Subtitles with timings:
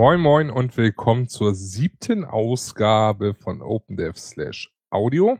[0.00, 5.38] Moin Moin und willkommen zur siebten Ausgabe von OpenDev slash Audio.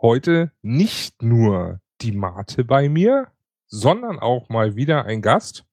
[0.00, 3.28] Heute nicht nur die Mate bei mir,
[3.66, 5.67] sondern auch mal wieder ein Gast.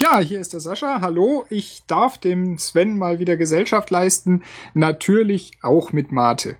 [0.00, 1.00] Ja, hier ist der Sascha.
[1.00, 4.44] Hallo, ich darf dem Sven mal wieder Gesellschaft leisten.
[4.72, 6.56] Natürlich auch mit Mate.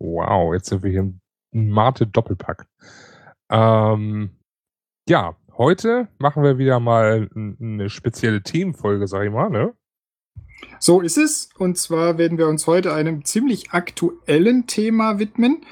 [0.00, 1.20] Wow, jetzt sind wir hier im
[1.52, 2.66] Mate-Doppelpack.
[3.50, 4.30] Ähm,
[5.08, 9.74] ja, Heute machen wir wieder mal eine spezielle Themenfolge, sag ich mal, ne?
[10.78, 11.50] So ist es.
[11.58, 15.64] Und zwar werden wir uns heute einem ziemlich aktuellen Thema widmen.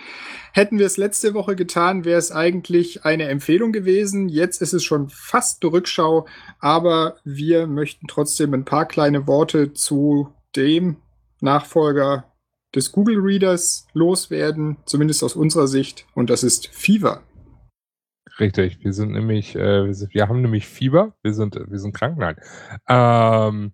[0.53, 4.29] Hätten wir es letzte Woche getan, wäre es eigentlich eine Empfehlung gewesen.
[4.29, 6.27] Jetzt ist es schon fast eine Rückschau,
[6.61, 10.97] aber wir möchten trotzdem ein paar kleine Worte zu dem
[11.41, 12.33] Nachfolger
[12.75, 16.06] des Google Readers loswerden, zumindest aus unserer Sicht.
[16.15, 17.23] Und das ist Fever.
[18.39, 21.95] Richtig, wir sind nämlich, äh, wir, sind, wir haben nämlich Fieber, wir sind, wir sind
[21.95, 22.37] krank, nein.
[22.87, 23.73] Ähm,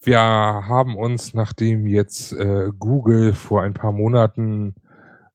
[0.00, 4.74] wir haben uns, nachdem jetzt äh, Google vor ein paar Monaten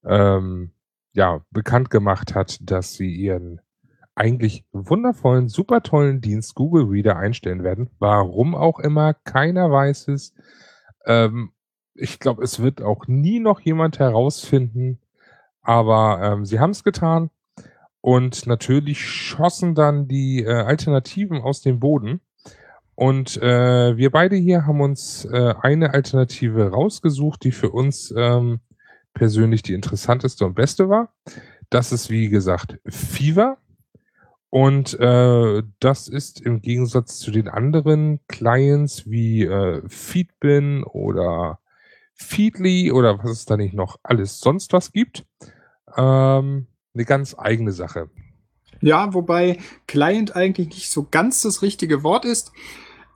[0.06, 0.72] ähm,
[1.14, 3.62] ja bekannt gemacht hat, dass sie ihren
[4.16, 7.90] eigentlich wundervollen, super tollen Dienst Google Reader einstellen werden.
[8.00, 10.34] Warum auch immer, keiner weiß es.
[11.06, 11.52] Ähm,
[11.96, 15.00] ich glaube, es wird auch nie noch jemand herausfinden.
[15.62, 17.30] Aber ähm, sie haben es getan.
[18.02, 22.20] Und natürlich schossen dann die äh, Alternativen aus dem Boden.
[22.96, 28.60] Und äh, wir beide hier haben uns äh, eine Alternative rausgesucht, die für uns ähm,
[29.14, 31.14] persönlich die interessanteste und beste war.
[31.70, 33.58] Das ist, wie gesagt, Fever.
[34.50, 41.60] Und äh, das ist im Gegensatz zu den anderen Clients wie äh, Feedbin oder
[42.14, 45.26] Feedly oder was es da nicht noch alles sonst was gibt,
[45.98, 48.12] ähm, eine ganz eigene Sache.
[48.82, 52.52] Ja, wobei Client eigentlich nicht so ganz das richtige Wort ist.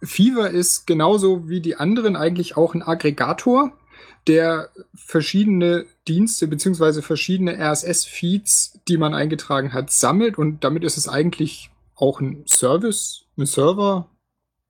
[0.02, 3.74] Fever ist genauso wie die anderen eigentlich auch ein Aggregator,
[4.28, 11.08] der verschiedene Dienste beziehungsweise verschiedene RSS-Feeds, die man eingetragen hat, sammelt und damit ist es
[11.08, 14.10] eigentlich auch ein Service, ein Server,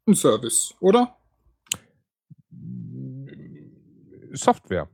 [0.08, 1.18] ein Service, oder?
[4.32, 4.88] Software.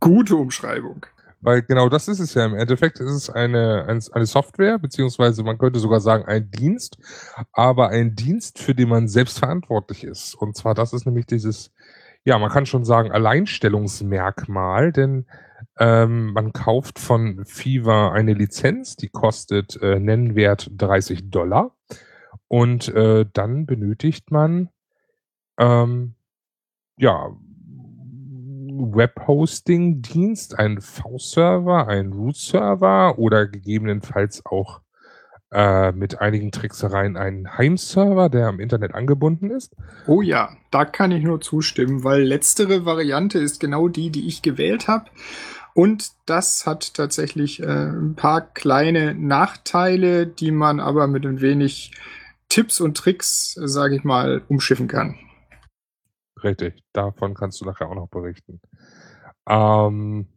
[0.00, 1.06] Gute Umschreibung.
[1.46, 2.44] Weil genau das ist es ja.
[2.44, 6.98] Im Endeffekt ist es eine, eine Software, beziehungsweise man könnte sogar sagen ein Dienst,
[7.52, 10.34] aber ein Dienst, für den man selbst verantwortlich ist.
[10.34, 11.70] Und zwar das ist nämlich dieses,
[12.24, 15.26] ja, man kann schon sagen, Alleinstellungsmerkmal, denn
[15.78, 21.76] ähm, man kauft von Fever eine Lizenz, die kostet äh, nennenwert 30 Dollar.
[22.48, 24.70] Und äh, dann benötigt man
[25.58, 26.16] ähm,
[26.96, 27.36] ja
[28.78, 34.80] Webhosting-Dienst, ein V-Server, ein Root-Server oder gegebenenfalls auch
[35.52, 39.76] äh, mit einigen Tricksereien einen Heimserver, der am Internet angebunden ist.
[40.06, 44.42] Oh ja, da kann ich nur zustimmen, weil letztere Variante ist genau die, die ich
[44.42, 45.06] gewählt habe.
[45.72, 51.92] Und das hat tatsächlich äh, ein paar kleine Nachteile, die man aber mit ein wenig
[52.48, 55.16] Tipps und Tricks, sage ich mal, umschiffen kann.
[56.46, 58.60] Richtig, davon kannst du nachher auch noch berichten.
[59.48, 60.28] Ähm,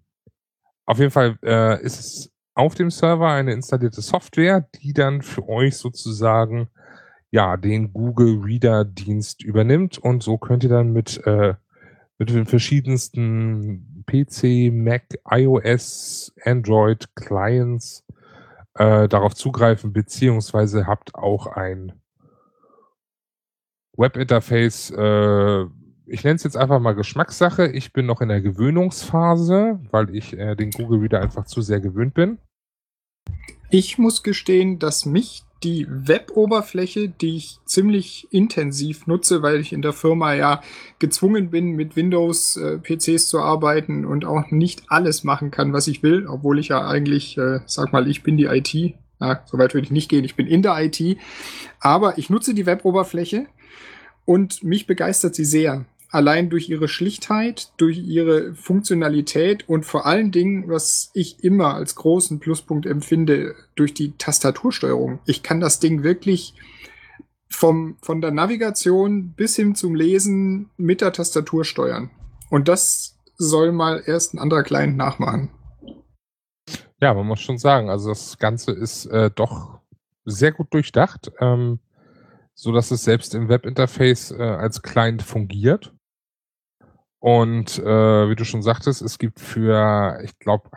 [0.87, 5.47] auf jeden Fall äh, ist es auf dem Server eine installierte Software, die dann für
[5.47, 6.67] euch sozusagen
[7.29, 11.53] ja den Google Reader Dienst übernimmt und so könnt ihr dann mit äh,
[12.17, 18.03] mit den verschiedensten PC, Mac, iOS, Android Clients
[18.73, 21.93] äh, darauf zugreifen beziehungsweise habt auch ein
[23.95, 25.65] Webinterface äh,
[26.09, 27.67] ich nenne es jetzt einfach mal Geschmackssache.
[27.67, 31.79] Ich bin noch in der Gewöhnungsphase, weil ich äh, den Google Reader einfach zu sehr
[31.79, 32.39] gewöhnt bin.
[33.69, 39.81] Ich muss gestehen, dass mich die Web-Oberfläche, die ich ziemlich intensiv nutze, weil ich in
[39.81, 40.61] der Firma ja
[40.99, 46.01] gezwungen bin, mit Windows-PCs äh, zu arbeiten und auch nicht alles machen kann, was ich
[46.01, 48.73] will, obwohl ich ja eigentlich, äh, sag mal, ich bin die IT.
[49.21, 51.17] Ja, so weit würde ich nicht gehen, ich bin in der IT.
[51.81, 53.47] Aber ich nutze die Web-Oberfläche
[54.23, 60.31] und mich begeistert sie sehr allein durch ihre Schlichtheit, durch ihre Funktionalität und vor allen
[60.31, 65.19] Dingen, was ich immer als großen Pluspunkt empfinde, durch die Tastatursteuerung.
[65.25, 66.55] Ich kann das Ding wirklich
[67.49, 72.09] vom, von der Navigation bis hin zum Lesen mit der Tastatur steuern.
[72.49, 75.49] Und das soll mal erst ein anderer Client nachmachen.
[77.01, 79.79] Ja, man muss schon sagen, also das Ganze ist äh, doch
[80.25, 81.31] sehr gut durchdacht.
[81.39, 81.79] Ähm,
[82.59, 85.93] so dass es selbst im Webinterface äh, als Client fungiert.
[87.19, 90.69] Und äh, wie du schon sagtest, es gibt für, ich glaube,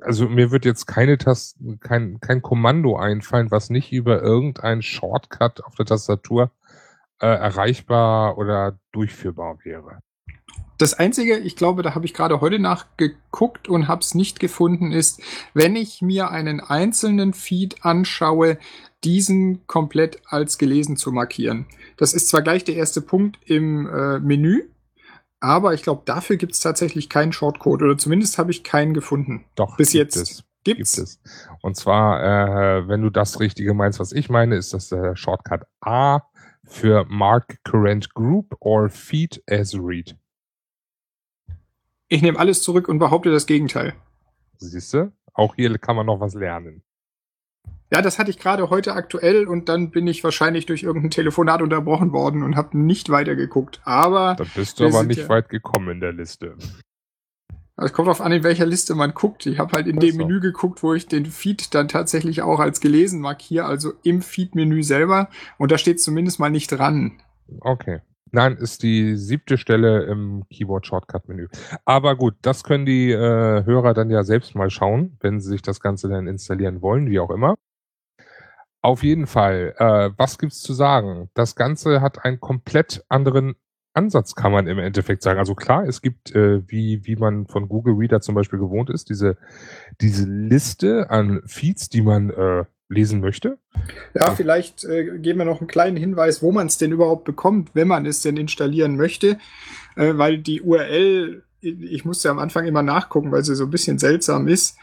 [0.00, 5.62] also mir wird jetzt keine Tasten, kein, kein Kommando einfallen, was nicht über irgendeinen Shortcut
[5.62, 6.50] auf der Tastatur
[7.20, 10.00] äh, erreichbar oder durchführbar wäre.
[10.78, 14.90] Das Einzige, ich glaube, da habe ich gerade heute nachgeguckt und habe es nicht gefunden,
[14.90, 15.22] ist,
[15.52, 18.58] wenn ich mir einen einzelnen Feed anschaue,
[19.04, 21.66] diesen komplett als gelesen zu markieren.
[21.96, 24.64] Das ist zwar gleich der erste Punkt im äh, Menü,
[25.44, 29.44] aber ich glaube, dafür gibt es tatsächlich keinen Shortcode oder zumindest habe ich keinen gefunden.
[29.54, 30.16] Doch, bis jetzt.
[30.16, 30.44] Es.
[30.64, 30.96] Gibt's?
[30.96, 31.20] Gibt es.
[31.60, 35.64] Und zwar, äh, wenn du das Richtige meinst, was ich meine, ist das der Shortcut
[35.82, 36.20] A
[36.64, 40.16] für Mark Current Group or Feed as Read.
[42.08, 43.94] Ich nehme alles zurück und behaupte das Gegenteil.
[44.56, 45.12] Siehst du?
[45.34, 46.82] Auch hier kann man noch was lernen.
[47.94, 51.62] Ja, das hatte ich gerade heute aktuell und dann bin ich wahrscheinlich durch irgendein Telefonat
[51.62, 53.80] unterbrochen worden und habe nicht weitergeguckt.
[53.84, 54.34] Aber.
[54.36, 56.56] Da bist du aber nicht ja weit gekommen in der Liste.
[57.76, 59.46] Es kommt darauf an, in welcher Liste man guckt.
[59.46, 62.80] Ich habe halt in dem Menü geguckt, wo ich den Feed dann tatsächlich auch als
[62.80, 65.28] gelesen markiere, also im Feed-Menü selber.
[65.58, 67.22] Und da steht zumindest mal nicht dran.
[67.60, 68.00] Okay.
[68.32, 71.46] Nein, ist die siebte Stelle im Keyboard-Shortcut-Menü.
[71.84, 75.62] Aber gut, das können die äh, Hörer dann ja selbst mal schauen, wenn sie sich
[75.62, 77.54] das Ganze dann installieren wollen, wie auch immer.
[78.84, 79.74] Auf jeden Fall.
[79.78, 81.30] Äh, was gibt's zu sagen?
[81.32, 83.54] Das Ganze hat einen komplett anderen
[83.94, 85.38] Ansatz, kann man im Endeffekt sagen.
[85.38, 89.08] Also klar, es gibt, äh, wie, wie man von Google Reader zum Beispiel gewohnt ist,
[89.08, 89.38] diese,
[90.02, 93.56] diese Liste an Feeds, die man äh, lesen möchte.
[94.12, 97.70] Ja, vielleicht äh, geben wir noch einen kleinen Hinweis, wo man es denn überhaupt bekommt,
[97.72, 99.38] wenn man es denn installieren möchte,
[99.96, 103.98] äh, weil die URL, ich musste am Anfang immer nachgucken, weil sie so ein bisschen
[103.98, 104.76] seltsam ist.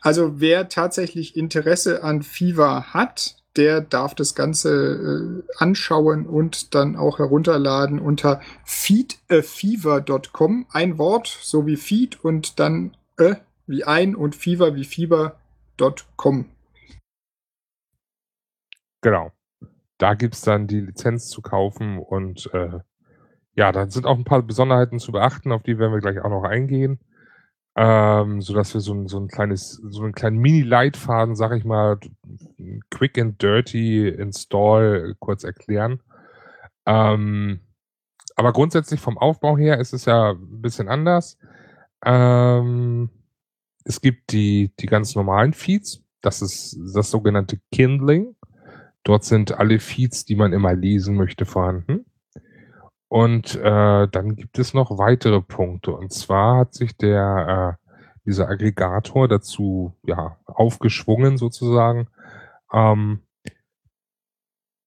[0.00, 6.96] Also wer tatsächlich Interesse an Fever hat, der darf das Ganze äh, anschauen und dann
[6.96, 10.66] auch herunterladen unter feedafever.com.
[10.70, 13.36] Ein Wort, so wie Feed und dann äh,
[13.66, 16.46] wie ein und Fever wie Fieber.com.
[19.00, 19.32] Genau.
[19.98, 22.80] Da gibt es dann die Lizenz zu kaufen und äh,
[23.54, 26.30] ja, da sind auch ein paar Besonderheiten zu beachten, auf die werden wir gleich auch
[26.30, 26.98] noch eingehen
[27.76, 31.64] ähm, so dass wir so ein, so ein kleines, so einen kleinen Mini-Leitfaden, sag ich
[31.64, 31.98] mal,
[32.90, 36.00] quick and dirty install kurz erklären.
[36.86, 37.60] Ähm,
[38.36, 41.38] aber grundsätzlich vom Aufbau her ist es ja ein bisschen anders.
[42.04, 43.10] Ähm,
[43.84, 46.02] es gibt die, die ganz normalen Feeds.
[46.20, 48.34] Das ist das sogenannte Kindling.
[49.02, 52.06] Dort sind alle Feeds, die man immer lesen möchte, vorhanden.
[53.14, 55.92] Und äh, dann gibt es noch weitere Punkte.
[55.92, 62.08] Und zwar hat sich der äh, dieser Aggregator dazu ja aufgeschwungen sozusagen,
[62.72, 63.20] ähm,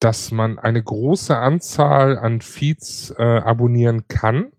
[0.02, 4.52] dass man eine große Anzahl an Feeds äh, abonnieren kann,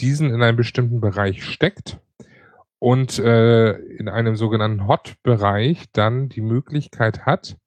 [0.00, 1.98] diesen in einen bestimmten Bereich steckt
[2.78, 7.58] und äh, in einem sogenannten Hot-Bereich dann die Möglichkeit hat,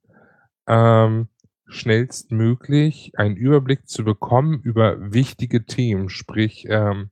[0.65, 1.27] ähm,
[1.67, 7.09] schnellstmöglich einen Überblick zu bekommen über wichtige Themen, sprich ähm,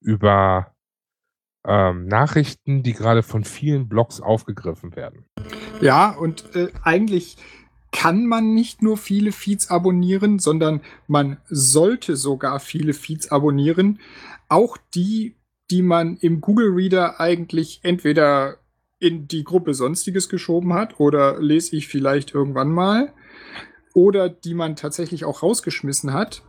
[0.00, 0.74] über
[1.66, 5.24] ähm, Nachrichten, die gerade von vielen Blogs aufgegriffen werden.
[5.80, 7.36] Ja, und äh, eigentlich
[7.90, 13.98] kann man nicht nur viele Feeds abonnieren, sondern man sollte sogar viele Feeds abonnieren.
[14.48, 15.36] Auch die,
[15.70, 18.58] die man im Google Reader eigentlich entweder
[18.98, 23.12] in die Gruppe Sonstiges geschoben hat oder lese ich vielleicht irgendwann mal
[23.94, 26.42] oder die man tatsächlich auch rausgeschmissen hat.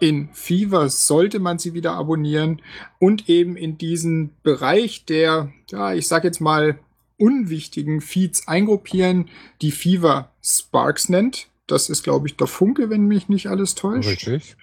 [0.00, 2.60] In Fever sollte man sie wieder abonnieren
[2.98, 6.78] und eben in diesen Bereich der, ja, ich sag jetzt mal,
[7.18, 9.30] unwichtigen Feeds eingruppieren,
[9.60, 11.46] die Fever Sparks nennt.
[11.68, 14.08] Das ist, glaube ich, der Funke, wenn mich nicht alles täuscht.
[14.08, 14.56] Richtig.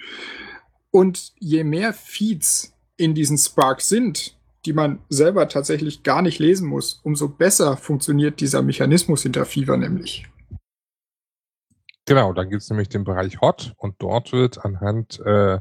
[0.91, 6.67] Und je mehr Feeds in diesen Sparks sind, die man selber tatsächlich gar nicht lesen
[6.67, 10.25] muss, umso besser funktioniert dieser Mechanismus hinter Fever nämlich.
[12.09, 15.59] Genau, dann gibt es nämlich den Bereich Hot und dort wird anhand, äh,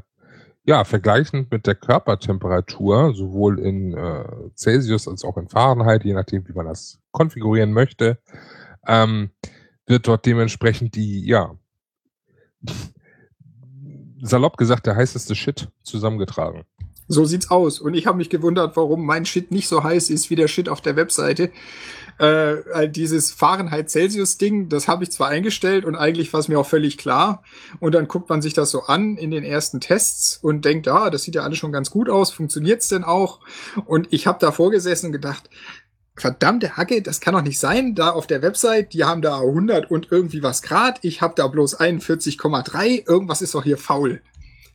[0.63, 4.25] ja, vergleichend mit der Körpertemperatur, sowohl in äh,
[4.55, 8.17] Celsius als auch in Fahrenheit, je nachdem, wie man das konfigurieren möchte,
[8.87, 9.29] ähm,
[9.85, 11.55] wird dort dementsprechend die, ja,
[14.23, 16.63] salopp gesagt, der heißeste Shit zusammengetragen.
[17.11, 17.79] So sieht's aus.
[17.79, 20.69] Und ich habe mich gewundert, warum mein Shit nicht so heiß ist wie der Shit
[20.69, 21.51] auf der Webseite.
[22.19, 26.99] Äh, dieses Fahrenheit-Celsius-Ding, das habe ich zwar eingestellt und eigentlich war es mir auch völlig
[26.99, 27.43] klar.
[27.79, 31.09] Und dann guckt man sich das so an in den ersten Tests und denkt, ah,
[31.09, 32.31] das sieht ja alles schon ganz gut aus.
[32.31, 33.39] Funktioniert's denn auch?
[33.85, 35.49] Und ich habe da vorgesessen und gedacht,
[36.15, 37.95] verdammte Hacke, das kann doch nicht sein.
[37.95, 40.99] Da auf der Website, die haben da 100 und irgendwie was Grad.
[41.01, 43.07] Ich habe da bloß 41,3.
[43.07, 44.21] Irgendwas ist doch hier faul.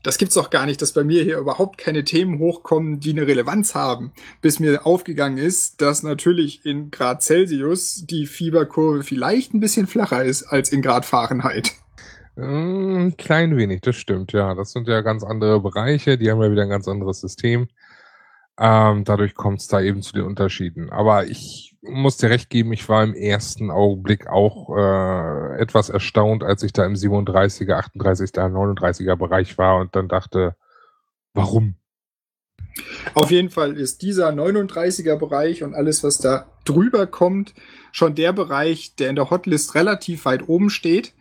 [0.05, 3.27] Das gibt's doch gar nicht, dass bei mir hier überhaupt keine Themen hochkommen, die eine
[3.27, 4.13] Relevanz haben.
[4.43, 10.23] Bis mir aufgegangen ist, dass natürlich in Grad Celsius die Fieberkurve vielleicht ein bisschen flacher
[10.23, 11.73] ist als in Grad Fahrenheit.
[12.37, 14.55] Ein mm, klein wenig, das stimmt, ja.
[14.55, 17.69] Das sind ja ganz andere Bereiche, die haben ja wieder ein ganz anderes System.
[18.59, 20.91] Ähm, dadurch kommt es da eben zu den Unterschieden.
[20.91, 26.43] Aber ich muss dir recht geben, ich war im ersten Augenblick auch äh, etwas erstaunt,
[26.43, 30.57] als ich da im 37er, 38er, 39er Bereich war und dann dachte,
[31.35, 31.77] warum?
[33.15, 37.55] Auf jeden Fall ist dieser 39er Bereich und alles, was da drüber kommt,
[37.93, 41.15] schon der Bereich, der in der Hotlist relativ weit oben steht.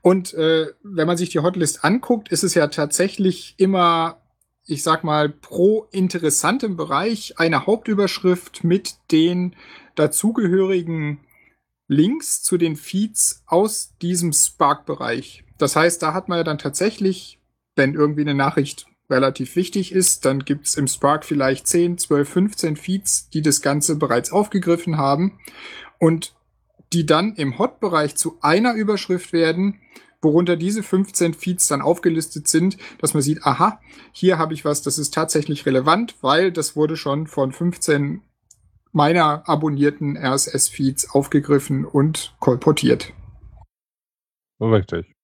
[0.00, 4.22] Und äh, wenn man sich die Hotlist anguckt, ist es ja tatsächlich immer,
[4.64, 9.54] ich sag mal, pro interessantem Bereich eine Hauptüberschrift mit den
[9.98, 11.20] dazugehörigen
[11.88, 15.44] Links zu den Feeds aus diesem Spark-Bereich.
[15.56, 17.38] Das heißt, da hat man ja dann tatsächlich,
[17.76, 22.76] wenn irgendwie eine Nachricht relativ wichtig ist, dann gibt's im Spark vielleicht 10, 12, 15
[22.76, 25.38] Feeds, die das Ganze bereits aufgegriffen haben.
[25.98, 26.34] Und
[26.92, 29.80] die dann im Hot-Bereich zu einer Überschrift werden,
[30.20, 33.80] worunter diese 15 Feeds dann aufgelistet sind, dass man sieht, aha,
[34.12, 38.22] hier habe ich was, das ist tatsächlich relevant, weil das wurde schon von 15
[38.92, 43.12] meiner abonnierten RSS-Feeds aufgegriffen und kolportiert.
[44.60, 45.14] Richtig.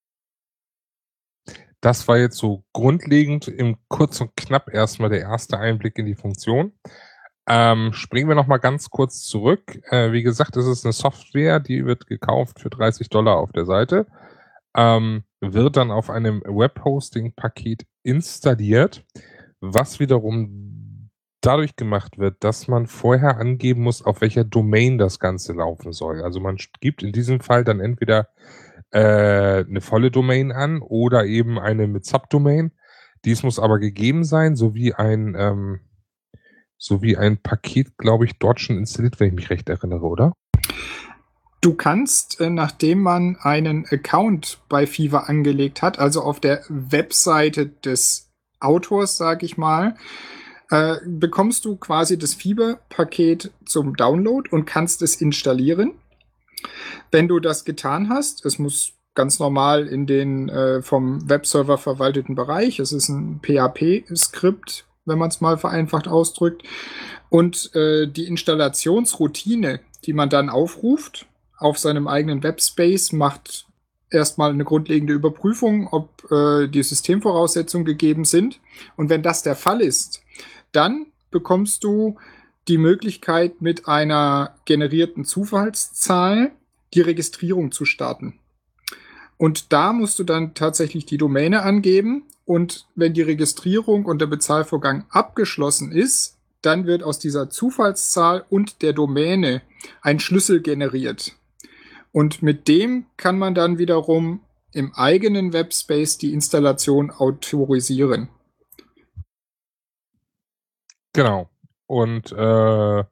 [1.80, 6.14] Das war jetzt so grundlegend im kurz und knapp erstmal der erste Einblick in die
[6.14, 6.72] Funktion.
[7.46, 9.82] Ähm, springen wir noch mal ganz kurz zurück.
[9.90, 13.66] Äh, wie gesagt, es ist eine Software, die wird gekauft für 30 Dollar auf der
[13.66, 14.06] Seite,
[14.74, 19.04] ähm, wird dann auf einem Webhosting-Paket installiert,
[19.60, 20.83] was wiederum
[21.44, 26.22] dadurch gemacht wird, dass man vorher angeben muss, auf welcher Domain das Ganze laufen soll.
[26.22, 28.28] Also man gibt in diesem Fall dann entweder
[28.90, 32.72] äh, eine volle Domain an oder eben eine mit Subdomain.
[33.24, 35.80] Dies muss aber gegeben sein, sowie ein ähm,
[36.76, 40.32] sowie ein Paket, glaube ich, dort schon installiert, wenn ich mich recht erinnere, oder?
[41.60, 47.66] Du kannst, äh, nachdem man einen Account bei Fever angelegt hat, also auf der Webseite
[47.66, 49.96] des Autors, sag ich mal,
[50.74, 55.92] äh, bekommst du quasi das Fever-Paket zum Download und kannst es installieren.
[57.12, 62.34] Wenn du das getan hast, es muss ganz normal in den äh, vom Webserver verwalteten
[62.34, 66.64] Bereich, es ist ein PHP-Skript, wenn man es mal vereinfacht ausdrückt.
[67.28, 71.26] Und äh, die Installationsroutine, die man dann aufruft
[71.56, 73.66] auf seinem eigenen Webspace, macht
[74.10, 78.58] erstmal eine grundlegende Überprüfung, ob äh, die Systemvoraussetzungen gegeben sind.
[78.96, 80.23] Und wenn das der Fall ist,
[80.74, 82.16] dann bekommst du
[82.68, 86.52] die Möglichkeit, mit einer generierten Zufallszahl
[86.94, 88.38] die Registrierung zu starten.
[89.36, 94.26] Und da musst du dann tatsächlich die Domäne angeben und wenn die Registrierung und der
[94.26, 99.62] Bezahlvorgang abgeschlossen ist, dann wird aus dieser Zufallszahl und der Domäne
[100.00, 101.32] ein Schlüssel generiert.
[102.12, 104.40] Und mit dem kann man dann wiederum
[104.72, 108.28] im eigenen Webspace die Installation autorisieren.
[111.14, 111.48] Genau.
[111.86, 113.04] Und äh,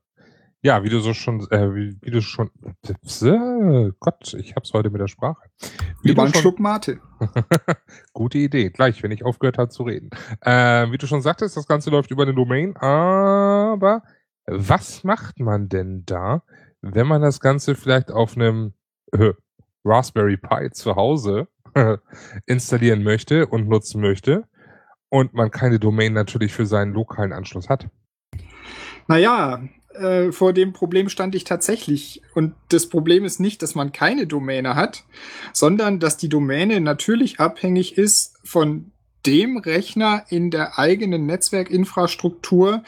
[0.64, 2.50] ja, wie du so schon, äh, wie, wie, du schon,
[2.84, 5.42] äh, Gott, ich hab's heute mit der Sprache.
[6.02, 7.00] Wie Über einen Schluck Mate.
[8.12, 10.10] Gute Idee, gleich, wenn ich aufgehört habe zu reden.
[10.40, 14.02] Äh, wie du schon sagtest, das Ganze läuft über eine Domain, aber
[14.46, 16.42] was macht man denn da,
[16.80, 18.74] wenn man das Ganze vielleicht auf einem
[19.12, 19.32] äh,
[19.84, 21.48] Raspberry Pi zu Hause
[22.46, 24.44] installieren möchte und nutzen möchte
[25.12, 27.86] und man keine Domain natürlich für seinen lokalen Anschluss hat?
[29.08, 32.22] Naja, äh, vor dem Problem stand ich tatsächlich.
[32.34, 35.04] Und das Problem ist nicht, dass man keine Domäne hat,
[35.52, 38.90] sondern dass die Domäne natürlich abhängig ist von
[39.26, 42.82] dem Rechner in der eigenen Netzwerkinfrastruktur,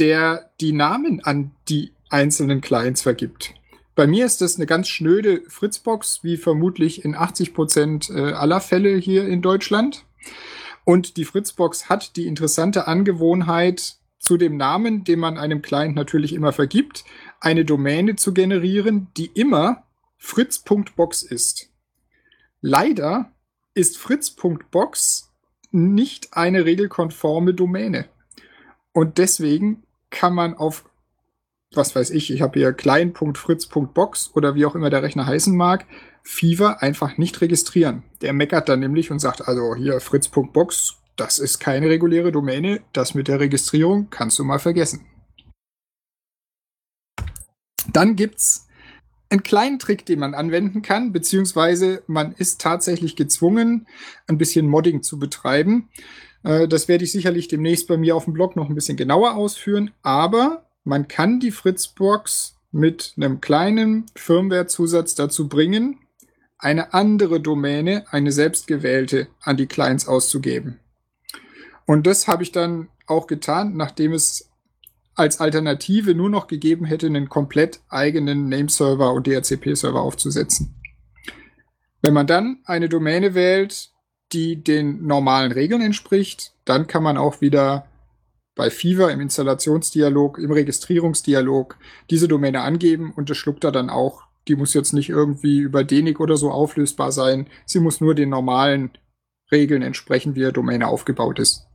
[0.00, 3.54] der die Namen an die einzelnen Clients vergibt.
[3.94, 8.60] Bei mir ist das eine ganz schnöde Fritzbox, wie vermutlich in 80 Prozent äh, aller
[8.60, 10.04] Fälle hier in Deutschland.
[10.90, 16.32] Und die Fritzbox hat die interessante Angewohnheit, zu dem Namen, den man einem Client natürlich
[16.32, 17.04] immer vergibt,
[17.38, 19.84] eine Domäne zu generieren, die immer
[20.18, 21.70] fritz.box ist.
[22.60, 23.30] Leider
[23.72, 25.30] ist fritz.box
[25.70, 28.06] nicht eine regelkonforme Domäne.
[28.90, 30.90] Und deswegen kann man auf,
[31.72, 35.86] was weiß ich, ich habe hier klein.fritz.box oder wie auch immer der Rechner heißen mag,
[36.22, 38.02] Fever einfach nicht registrieren.
[38.20, 42.80] Der meckert dann nämlich und sagt, also hier fritz.box das ist keine reguläre Domäne.
[42.94, 45.04] Das mit der Registrierung kannst du mal vergessen.
[47.92, 48.66] Dann gibt's
[49.28, 53.86] einen kleinen Trick, den man anwenden kann, beziehungsweise man ist tatsächlich gezwungen,
[54.28, 55.90] ein bisschen Modding zu betreiben.
[56.42, 59.34] Äh, das werde ich sicherlich demnächst bei mir auf dem Blog noch ein bisschen genauer
[59.34, 65.98] ausführen, aber man kann die Fritzbox mit einem kleinen Firmwarezusatz dazu bringen,
[66.60, 70.78] eine andere Domäne, eine selbstgewählte, an die Clients auszugeben.
[71.86, 74.50] Und das habe ich dann auch getan, nachdem es
[75.14, 80.74] als Alternative nur noch gegeben hätte, einen komplett eigenen Nameserver und DHCP-Server aufzusetzen.
[82.02, 83.90] Wenn man dann eine Domäne wählt,
[84.32, 87.86] die den normalen Regeln entspricht, dann kann man auch wieder
[88.54, 91.76] bei Fever im Installationsdialog, im Registrierungsdialog
[92.10, 94.22] diese Domäne angeben und das schluckt er dann auch.
[94.48, 97.48] Die muss jetzt nicht irgendwie über DENIC oder so auflösbar sein.
[97.66, 98.90] Sie muss nur den normalen
[99.52, 101.66] Regeln entsprechen, wie die Domäne aufgebaut ist.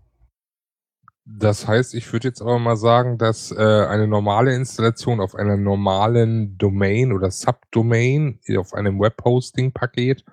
[1.27, 5.57] Das heißt, ich würde jetzt aber mal sagen, dass äh, eine normale Installation auf einer
[5.57, 10.23] normalen Domain oder Subdomain auf einem Webhosting-Paket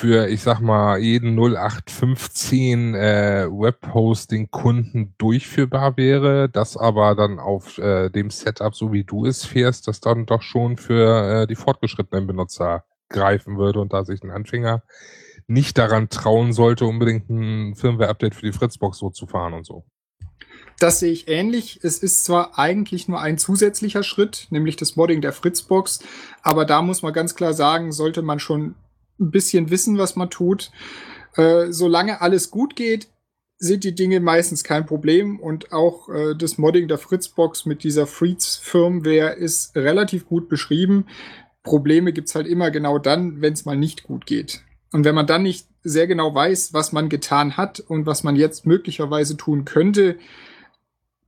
[0.00, 8.08] für, ich sag mal, jeden 0815 äh, Webhosting-Kunden durchführbar wäre, das aber dann auf äh,
[8.08, 12.26] dem Setup, so wie du es fährst, das dann doch schon für äh, die fortgeschrittenen
[12.26, 14.82] Benutzer greifen würde und da sich ein Anfänger
[15.48, 19.84] nicht daran trauen sollte, unbedingt ein Firmware-Update für die Fritzbox so zu fahren und so.
[20.78, 21.80] Das sehe ich ähnlich.
[21.82, 25.98] Es ist zwar eigentlich nur ein zusätzlicher Schritt, nämlich das Modding der Fritzbox,
[26.42, 28.76] aber da muss man ganz klar sagen, sollte man schon
[29.20, 30.70] ein bisschen wissen, was man tut.
[31.36, 33.08] Äh, solange alles gut geht,
[33.58, 38.06] sind die Dinge meistens kein Problem und auch äh, das Modding der Fritzbox mit dieser
[38.06, 41.06] Freeze-Firmware ist relativ gut beschrieben.
[41.62, 44.62] Probleme gibt's halt immer genau dann, wenn es mal nicht gut geht.
[44.92, 48.34] Und wenn man dann nicht sehr genau weiß, was man getan hat und was man
[48.34, 50.18] jetzt möglicherweise tun könnte,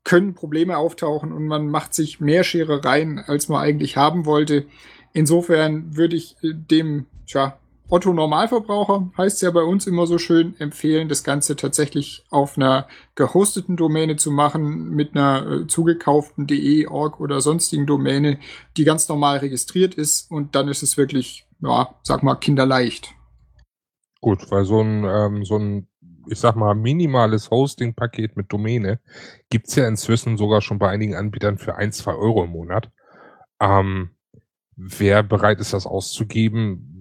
[0.05, 4.67] können Probleme auftauchen und man macht sich mehr Scherereien, als man eigentlich haben wollte.
[5.13, 7.59] Insofern würde ich äh, dem, tja,
[7.93, 12.89] Otto Normalverbraucher heißt ja bei uns immer so schön, empfehlen, das Ganze tatsächlich auf einer
[13.17, 18.39] gehosteten Domäne zu machen, mit einer äh, zugekauften DE, Org oder sonstigen Domäne,
[18.79, 23.15] die ganz normal registriert ist und dann ist es wirklich, ja, sag mal, kinderleicht.
[24.23, 25.87] Gut, weil so ein, ähm, so ein,
[26.29, 29.01] ich sag mal, minimales Hosting-Paket mit Domäne
[29.51, 32.91] gibt's ja inzwischen sogar schon bei einigen Anbietern für ein, zwei Euro im Monat.
[33.61, 34.13] Ähm,
[34.77, 36.92] wer bereit ist, das auszugeben,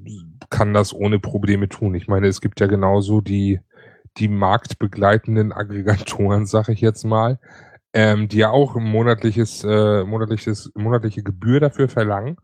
[0.52, 1.96] kann das ohne Probleme tun.
[1.96, 3.60] Ich meine, es gibt ja genauso die,
[4.18, 7.40] die marktbegleitenden Aggregatoren, sag ich jetzt mal,
[7.94, 12.38] ähm, die ja auch monatliches, äh, monatliches, monatliche Gebühr dafür verlangen,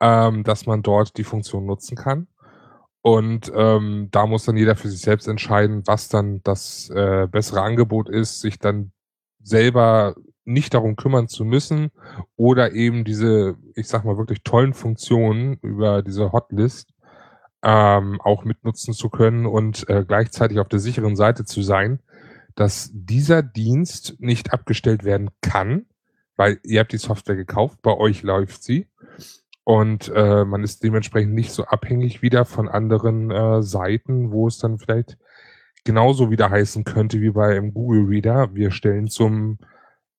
[0.00, 2.28] ähm, dass man dort die Funktion nutzen kann.
[3.00, 7.62] Und ähm, da muss dann jeder für sich selbst entscheiden, was dann das äh, bessere
[7.62, 8.92] Angebot ist, sich dann
[9.42, 11.90] selber nicht darum kümmern zu müssen
[12.36, 16.92] oder eben diese, ich sag mal, wirklich tollen Funktionen über diese Hotlist
[17.62, 22.00] ähm, auch mitnutzen zu können und äh, gleichzeitig auf der sicheren Seite zu sein,
[22.54, 25.86] dass dieser Dienst nicht abgestellt werden kann,
[26.36, 28.88] weil ihr habt die Software gekauft, bei euch läuft sie
[29.64, 34.58] und äh, man ist dementsprechend nicht so abhängig wieder von anderen äh, Seiten, wo es
[34.58, 35.18] dann vielleicht
[35.84, 39.58] genauso wieder heißen könnte wie bei im Google Reader, wir stellen zum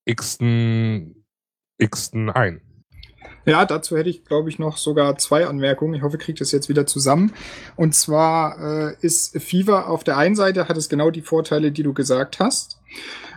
[0.06, 1.25] x-ten
[1.78, 2.62] x-ten ein.
[3.49, 5.95] Ja, dazu hätte ich, glaube ich, noch sogar zwei Anmerkungen.
[5.95, 7.33] Ich hoffe, ich kriege das jetzt wieder zusammen.
[7.75, 11.83] Und zwar äh, ist Fever auf der einen Seite hat es genau die Vorteile, die
[11.83, 12.79] du gesagt hast.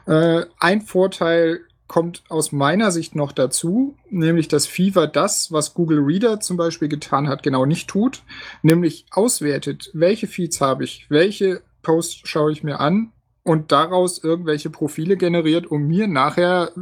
[0.07, 1.61] Äh, ein Vorteil
[1.93, 6.89] kommt aus meiner Sicht noch dazu, nämlich dass Fever das, was Google Reader zum Beispiel
[6.89, 8.23] getan hat, genau nicht tut,
[8.63, 14.71] nämlich auswertet, welche Feeds habe ich, welche Posts schaue ich mir an und daraus irgendwelche
[14.71, 16.73] Profile generiert, um mir nachher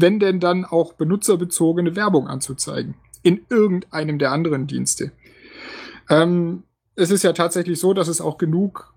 [0.00, 2.94] wenn denn dann auch benutzerbezogene Werbung anzuzeigen.
[3.22, 5.12] In irgendeinem der anderen Dienste.
[6.08, 6.62] Ähm,
[6.94, 8.94] es ist ja tatsächlich so, dass es auch genug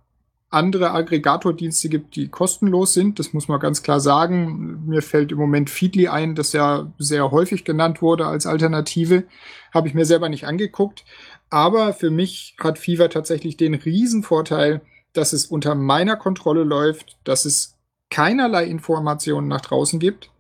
[0.50, 3.20] andere Aggregatordienste gibt, die kostenlos sind.
[3.20, 4.86] Das muss man ganz klar sagen.
[4.86, 9.24] Mir fällt im Moment Feedly ein, das ja sehr häufig genannt wurde als Alternative.
[9.74, 11.06] Habe ich mir selber nicht angeguckt.
[11.50, 14.82] Aber für mich hat Fever tatsächlich den Riesenvorteil,
[15.14, 17.78] dass es unter meiner Kontrolle läuft, dass es
[18.10, 20.32] keinerlei Informationen nach draußen gibt,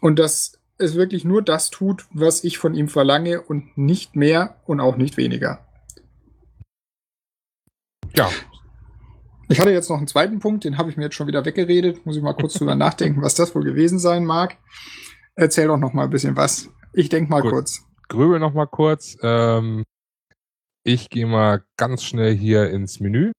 [0.00, 4.56] und dass es wirklich nur das tut, was ich von ihm verlange und nicht mehr
[4.64, 5.66] und auch nicht weniger.
[8.16, 8.30] Ja.
[9.48, 12.06] Ich hatte jetzt noch einen zweiten Punkt, den habe ich mir jetzt schon wieder weggeredet.
[12.06, 14.56] Muss ich mal kurz drüber nachdenken, was das wohl gewesen sein mag.
[15.34, 16.70] Erzähl doch noch mal ein bisschen was.
[16.92, 17.52] Ich denke mal Gut.
[17.52, 17.82] kurz.
[18.08, 19.16] Grübel noch mal kurz.
[19.22, 19.84] Ähm,
[20.84, 23.32] ich gehe mal ganz schnell hier ins Menü.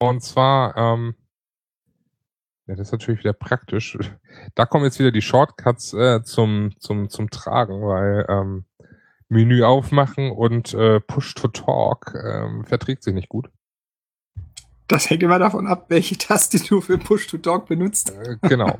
[0.00, 1.14] Und zwar ähm,
[2.66, 3.98] Ja, das ist natürlich wieder praktisch.
[4.54, 8.64] Da kommen jetzt wieder die Shortcuts äh, zum, zum, zum Tragen, weil ähm,
[9.28, 13.50] Menü aufmachen und äh, Push to Talk ähm, verträgt sich nicht gut.
[14.88, 18.12] Das hängt immer davon ab, welche Taste du für Push to Talk benutzt.
[18.12, 18.78] Äh, genau.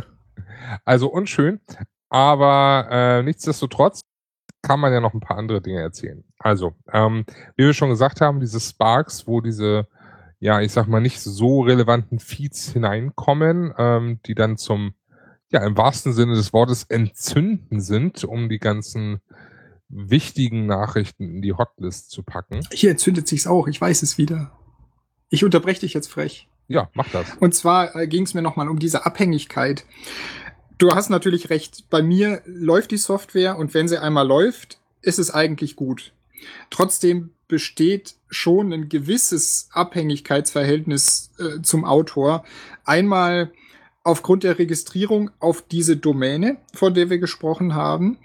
[0.84, 1.60] also unschön,
[2.08, 4.00] aber äh, nichtsdestotrotz
[4.62, 6.24] kann man ja noch ein paar andere Dinge erzählen.
[6.38, 7.24] Also, ähm,
[7.56, 9.86] wie wir schon gesagt haben, diese Sparks, wo diese
[10.38, 14.94] ja, ich sag mal, nicht so relevanten Feeds hineinkommen, ähm, die dann zum,
[15.50, 19.20] ja, im wahrsten Sinne des Wortes entzünden sind, um die ganzen
[19.88, 22.60] wichtigen Nachrichten in die Hotlist zu packen.
[22.72, 24.52] Hier entzündet sich's auch, ich weiß es wieder.
[25.28, 26.48] Ich unterbreche dich jetzt frech.
[26.68, 27.26] Ja, mach das.
[27.38, 29.84] Und zwar äh, ging es mir nochmal um diese Abhängigkeit.
[30.78, 31.88] Du hast natürlich recht.
[31.88, 36.12] Bei mir läuft die Software und wenn sie einmal läuft, ist es eigentlich gut.
[36.70, 42.44] Trotzdem besteht schon ein gewisses Abhängigkeitsverhältnis äh, zum Autor.
[42.84, 43.52] Einmal
[44.02, 48.18] aufgrund der Registrierung auf diese Domäne, von der wir gesprochen haben.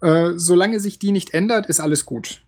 [0.00, 2.42] Äh, solange sich die nicht ändert, ist alles gut.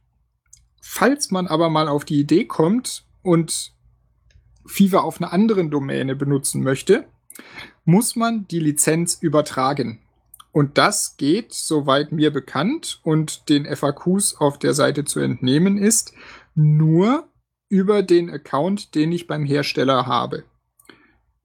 [0.81, 3.73] Falls man aber mal auf die Idee kommt und
[4.67, 7.07] Fever auf einer anderen Domäne benutzen möchte,
[7.85, 10.01] muss man die Lizenz übertragen.
[10.53, 16.13] Und das geht, soweit mir bekannt und den FAQs auf der Seite zu entnehmen ist,
[16.55, 17.29] nur
[17.69, 20.45] über den Account, den ich beim Hersteller habe.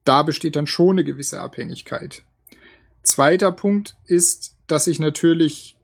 [0.04, 2.24] Da besteht dann schon eine gewisse Abhängigkeit.
[3.04, 5.78] Zweiter Punkt ist, dass ich natürlich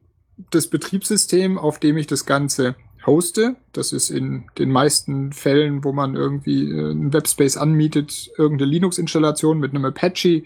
[0.50, 5.92] das Betriebssystem, auf dem ich das Ganze hoste, das ist in den meisten Fällen, wo
[5.92, 10.44] man irgendwie äh, einen Webspace anmietet, irgendeine Linux-Installation mit einem Apache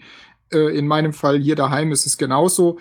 [0.52, 2.78] äh, in meinem Fall hier daheim ist es genauso.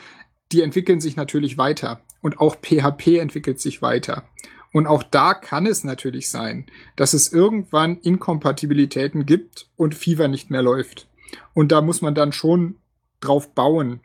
[0.51, 2.01] Die entwickeln sich natürlich weiter.
[2.21, 4.23] Und auch PHP entwickelt sich weiter.
[4.71, 10.49] Und auch da kann es natürlich sein, dass es irgendwann Inkompatibilitäten gibt und Fever nicht
[10.49, 11.07] mehr läuft.
[11.53, 12.75] Und da muss man dann schon
[13.21, 14.01] drauf bauen,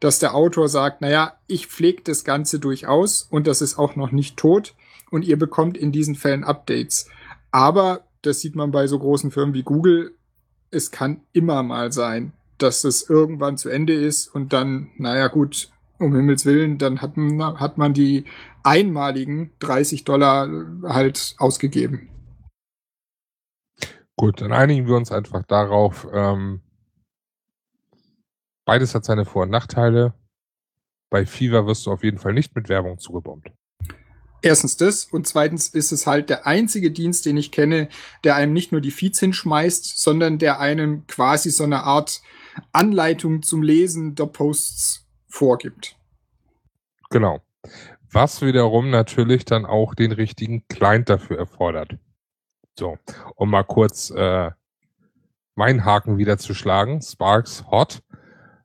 [0.00, 4.10] dass der Autor sagt, naja, ich pflege das Ganze durchaus und das ist auch noch
[4.10, 4.74] nicht tot
[5.10, 7.08] und ihr bekommt in diesen Fällen Updates.
[7.50, 10.14] Aber, das sieht man bei so großen Firmen wie Google,
[10.70, 15.70] es kann immer mal sein, dass es irgendwann zu Ende ist und dann, naja gut,
[15.98, 18.24] um Himmels Willen, dann hat man, hat man die
[18.62, 20.48] einmaligen 30 Dollar
[20.82, 22.10] halt ausgegeben.
[24.16, 26.06] Gut, dann einigen wir uns einfach darauf.
[26.12, 26.62] Ähm,
[28.64, 30.14] beides hat seine Vor- und Nachteile.
[31.10, 33.52] Bei Fever wirst du auf jeden Fall nicht mit Werbung zugebombt.
[34.42, 37.88] Erstens das und zweitens ist es halt der einzige Dienst, den ich kenne,
[38.24, 42.22] der einem nicht nur die Feeds hinschmeißt, sondern der einem quasi so eine Art
[42.72, 45.96] Anleitung zum Lesen der Posts vorgibt.
[47.10, 47.40] Genau.
[48.12, 51.96] Was wiederum natürlich dann auch den richtigen Client dafür erfordert.
[52.78, 52.98] So,
[53.34, 54.50] um mal kurz äh,
[55.54, 58.02] meinen Haken wieder zu schlagen, Sparks Hot.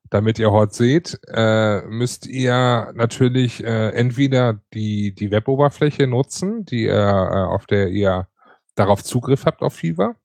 [0.09, 6.85] Damit ihr Hot seht, äh, müsst ihr natürlich äh, entweder die, die Weboberfläche nutzen, die
[6.87, 8.27] äh, auf der ihr
[8.75, 10.15] darauf Zugriff habt auf Fever,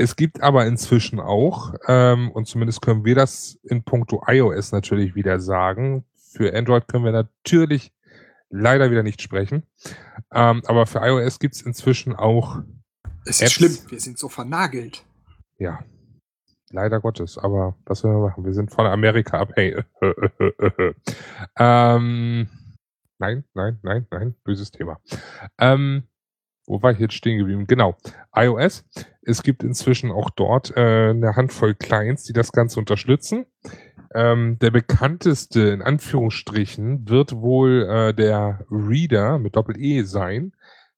[0.00, 5.14] es gibt aber inzwischen auch, ähm, und zumindest können wir das in puncto iOS natürlich
[5.14, 7.92] wieder sagen, für Android können wir natürlich
[8.48, 9.64] leider wieder nicht sprechen,
[10.32, 12.60] ähm, aber für iOS gibt es inzwischen auch.
[13.26, 13.52] Es ist Apps.
[13.52, 15.04] schlimm, wir sind so vernagelt.
[15.58, 15.84] Ja,
[16.70, 18.46] leider Gottes, aber was sollen wir machen?
[18.46, 19.84] Wir sind von Amerika abhängig.
[21.58, 22.48] ähm,
[23.18, 24.98] nein, nein, nein, nein, böses Thema.
[25.58, 26.04] Ähm,
[26.66, 27.66] wo war ich jetzt stehen geblieben?
[27.66, 27.96] Genau,
[28.34, 28.84] iOS.
[29.22, 33.46] Es gibt inzwischen auch dort äh, eine Handvoll Clients, die das Ganze unterstützen.
[34.14, 40.52] Ähm, der bekannteste in Anführungsstrichen wird wohl äh, der Reader mit Doppel-E sein,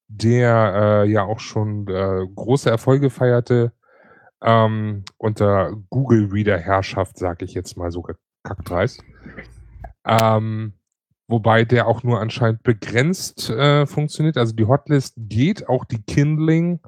[0.07, 3.73] der äh, ja auch schon äh, große Erfolge feierte
[4.41, 8.03] ähm, unter Google Reader Herrschaft, sage ich jetzt mal so
[8.43, 9.01] kackdreist.
[10.05, 10.73] Ähm,
[11.27, 14.37] wobei der auch nur anscheinend begrenzt äh, funktioniert.
[14.37, 16.81] Also die Hotlist geht, auch die Kindling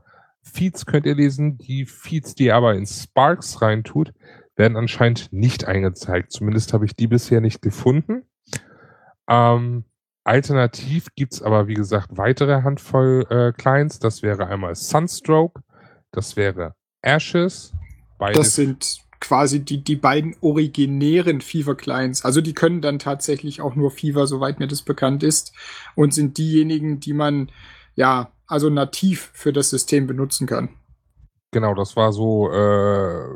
[0.46, 1.58] Feeds könnt ihr lesen.
[1.58, 4.14] Die Feeds, die ihr aber in Sparks reintut,
[4.56, 6.32] werden anscheinend nicht eingezeigt.
[6.32, 8.24] Zumindest habe ich die bisher nicht gefunden.
[9.28, 9.86] Ähm,
[10.24, 14.00] alternativ gibt's aber, wie gesagt, weitere Handvoll äh, Clients.
[14.00, 15.62] Das wäre einmal Sunstroke,
[16.12, 17.74] das wäre Ashes.
[18.20, 22.24] Das sind quasi die, die beiden originären Fever-Clients.
[22.24, 25.54] Also die können dann tatsächlich auch nur Fever, soweit mir das bekannt ist,
[25.96, 27.52] und sind diejenigen, die man
[27.96, 30.70] ja also nativ für das System benutzen kann.
[31.52, 33.28] Genau, das war so äh,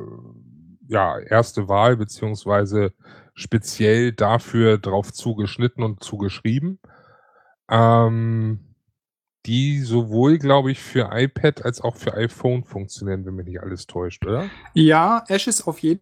[0.88, 2.94] ja erste Wahl beziehungsweise
[3.34, 6.80] speziell dafür drauf zugeschnitten und zugeschrieben.
[7.70, 8.70] Ähm,
[9.46, 13.88] die sowohl, glaube ich, für iPad als auch für iPhone funktionieren, wenn mich nicht alles
[13.88, 14.50] täuscht, oder?
[14.74, 16.02] Ja, Ashes auf jeden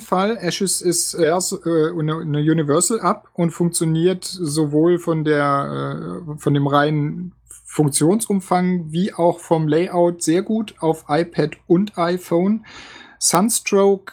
[0.00, 0.36] Fall.
[0.40, 6.54] Ashes ist erst äh, eine, eine Universal App und funktioniert sowohl von der äh, von
[6.54, 7.34] dem reinen
[7.72, 12.66] Funktionsumfang wie auch vom Layout sehr gut auf iPad und iPhone.
[13.18, 14.12] Sunstroke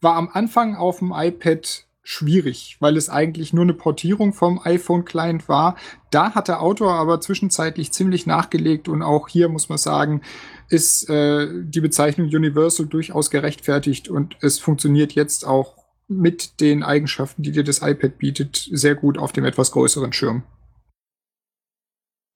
[0.00, 5.48] war am Anfang auf dem iPad schwierig, weil es eigentlich nur eine Portierung vom iPhone-Client
[5.48, 5.74] war.
[6.12, 10.22] Da hat der Autor aber zwischenzeitlich ziemlich nachgelegt und auch hier muss man sagen,
[10.68, 15.74] ist äh, die Bezeichnung Universal durchaus gerechtfertigt und es funktioniert jetzt auch
[16.06, 20.44] mit den Eigenschaften, die dir das iPad bietet, sehr gut auf dem etwas größeren Schirm.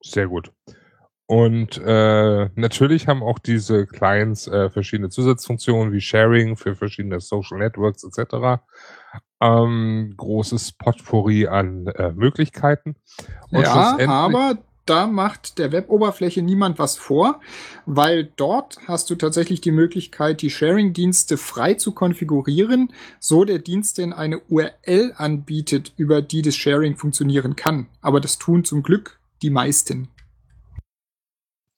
[0.05, 0.51] Sehr gut.
[1.27, 7.57] Und äh, natürlich haben auch diese Clients äh, verschiedene Zusatzfunktionen wie Sharing für verschiedene Social
[7.57, 8.61] Networks etc.
[9.41, 12.95] Ähm, großes Potpourri an äh, Möglichkeiten.
[13.49, 17.41] Und ja, aber da macht der Web-Oberfläche niemand was vor,
[17.87, 23.97] weil dort hast du tatsächlich die Möglichkeit, die Sharing-Dienste frei zu konfigurieren, so der Dienst
[23.97, 27.87] denn eine URL anbietet, über die das Sharing funktionieren kann.
[28.01, 30.09] Aber das tun zum Glück die meisten.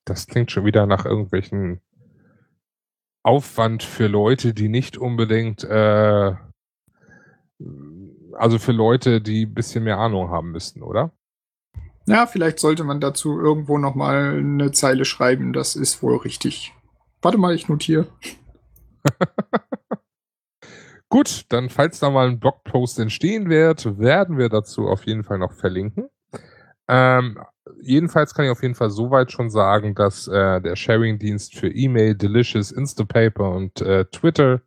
[0.04, 1.80] Das klingt schon wieder nach irgendwelchen
[3.22, 6.34] Aufwand für Leute, die nicht unbedingt, äh,
[8.32, 11.12] also für Leute, die ein bisschen mehr Ahnung haben müssten, oder?
[12.06, 15.52] Ja, vielleicht sollte man dazu irgendwo nochmal eine Zeile schreiben.
[15.52, 16.72] Das ist wohl richtig.
[17.20, 18.06] Warte mal, ich notiere.
[21.10, 25.38] Gut, dann falls da mal ein Blogpost entstehen wird, werden wir dazu auf jeden Fall
[25.38, 26.08] noch verlinken.
[26.88, 27.38] Ähm,
[27.80, 32.14] jedenfalls kann ich auf jeden Fall soweit schon sagen, dass äh, der Sharing-Dienst für E-Mail,
[32.14, 34.62] Delicious, Instapaper und äh, Twitter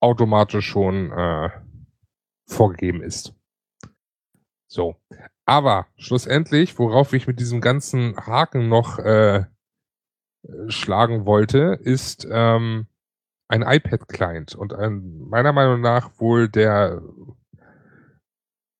[0.00, 1.50] automatisch schon äh,
[2.46, 3.34] vorgegeben ist.
[4.68, 4.96] So.
[5.46, 9.44] Aber schlussendlich, worauf ich mit diesem ganzen Haken noch äh,
[10.68, 12.86] schlagen wollte, ist ähm,
[13.48, 17.00] ein iPad-Client und ein, meiner Meinung nach wohl der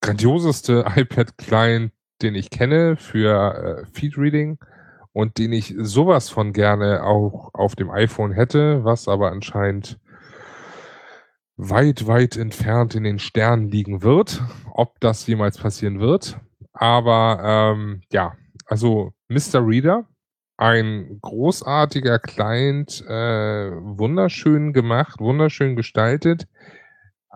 [0.02, 4.58] grandioseste iPad-Client, den ich kenne für äh, Feed-Reading
[5.12, 9.98] und den ich sowas von gerne auch auf dem iPhone hätte, was aber anscheinend
[11.56, 14.42] weit, weit entfernt in den Sternen liegen wird.
[14.72, 16.38] Ob das jemals passieren wird.
[16.72, 18.34] Aber ähm, ja,
[18.66, 19.66] also Mr.
[19.66, 20.06] Reader,
[20.58, 26.46] ein großartiger Client, äh, wunderschön gemacht, wunderschön gestaltet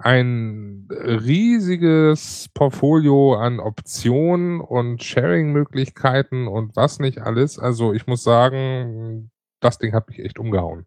[0.03, 7.59] ein riesiges Portfolio an Optionen und Sharing-Möglichkeiten und was nicht alles.
[7.59, 10.87] Also ich muss sagen, das Ding hat mich echt umgehauen.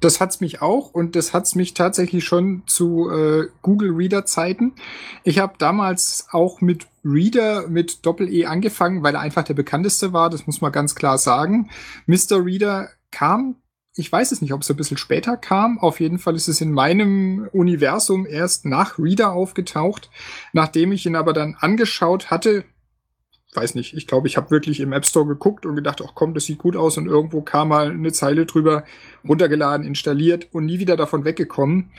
[0.00, 4.74] Das hat's mich auch und das hat's mich tatsächlich schon zu äh, Google Reader Zeiten.
[5.22, 10.12] Ich habe damals auch mit Reader mit Doppel E angefangen, weil er einfach der bekannteste
[10.12, 10.30] war.
[10.30, 11.70] Das muss man ganz klar sagen.
[12.06, 12.44] Mr.
[12.44, 13.56] Reader kam
[13.94, 15.78] ich weiß es nicht, ob es ein bisschen später kam.
[15.78, 20.10] Auf jeden Fall ist es in meinem Universum erst nach Reader aufgetaucht.
[20.52, 22.64] Nachdem ich ihn aber dann angeschaut hatte,
[23.54, 26.32] weiß nicht, ich glaube, ich habe wirklich im App Store geguckt und gedacht, ach komm,
[26.32, 28.84] das sieht gut aus und irgendwo kam mal eine Zeile drüber,
[29.28, 31.90] runtergeladen, installiert und nie wieder davon weggekommen.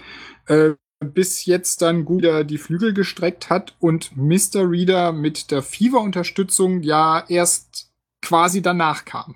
[0.47, 4.69] Äh, bis jetzt dann Google die Flügel gestreckt hat und Mr.
[4.69, 9.35] Reader mit der Fever-Unterstützung ja erst quasi danach kam.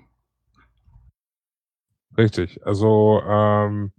[2.18, 2.60] Richtig.
[2.66, 3.92] Also ähm,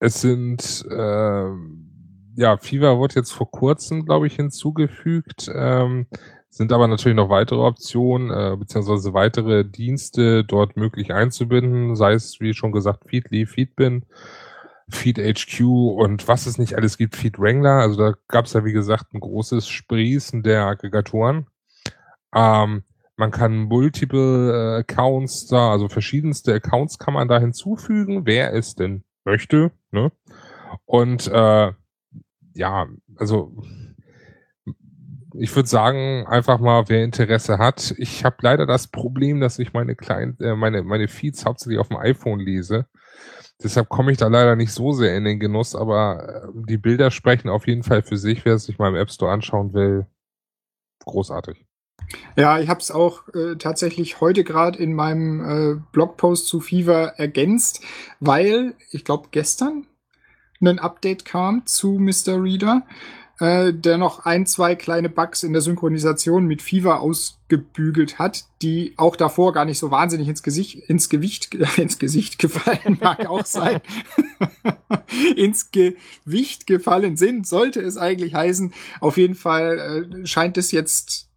[0.00, 1.90] es sind ähm,
[2.36, 5.50] ja, Fever wurde jetzt vor kurzem, glaube ich, hinzugefügt.
[5.54, 6.06] Ähm,
[6.48, 12.40] sind aber natürlich noch weitere Optionen, äh, beziehungsweise weitere Dienste dort möglich einzubinden, sei es,
[12.40, 14.06] wie schon gesagt, Feedly, Feedbin,
[14.88, 15.60] FeedHQ
[15.96, 17.74] und was es nicht alles gibt, FeedWrangler.
[17.80, 21.46] Also da gab es ja, wie gesagt, ein großes Sprießen der Aggregatoren.
[22.34, 22.84] Ähm,
[23.20, 28.74] man kann multiple äh, Accounts da, also verschiedenste Accounts kann man da hinzufügen, wer es
[28.74, 29.72] denn möchte.
[29.90, 30.10] Ne?
[30.86, 31.72] Und äh,
[32.54, 33.62] ja, also
[35.34, 37.94] ich würde sagen, einfach mal, wer Interesse hat.
[37.98, 41.88] Ich habe leider das Problem, dass ich meine kleinen, äh, meine, meine Feeds hauptsächlich auf
[41.88, 42.86] dem iPhone lese.
[43.62, 47.10] Deshalb komme ich da leider nicht so sehr in den Genuss, aber äh, die Bilder
[47.10, 50.06] sprechen auf jeden Fall für sich, wer es sich mal im App Store anschauen will.
[51.04, 51.66] Großartig.
[52.36, 57.14] Ja, ich habe es auch äh, tatsächlich heute gerade in meinem äh, Blogpost zu Fever
[57.18, 57.82] ergänzt,
[58.18, 59.86] weil ich glaube gestern
[60.60, 62.42] ein Update kam zu Mr.
[62.42, 62.82] Reader,
[63.40, 68.92] äh, der noch ein, zwei kleine Bugs in der Synchronisation mit Fever ausgebügelt hat, die
[68.98, 73.46] auch davor gar nicht so wahnsinnig ins Gesicht, ins Gewicht, ins Gesicht gefallen mag auch
[73.46, 73.80] sein,
[75.36, 78.74] ins Gewicht gefallen sind, sollte es eigentlich heißen.
[79.00, 81.29] Auf jeden Fall äh, scheint es jetzt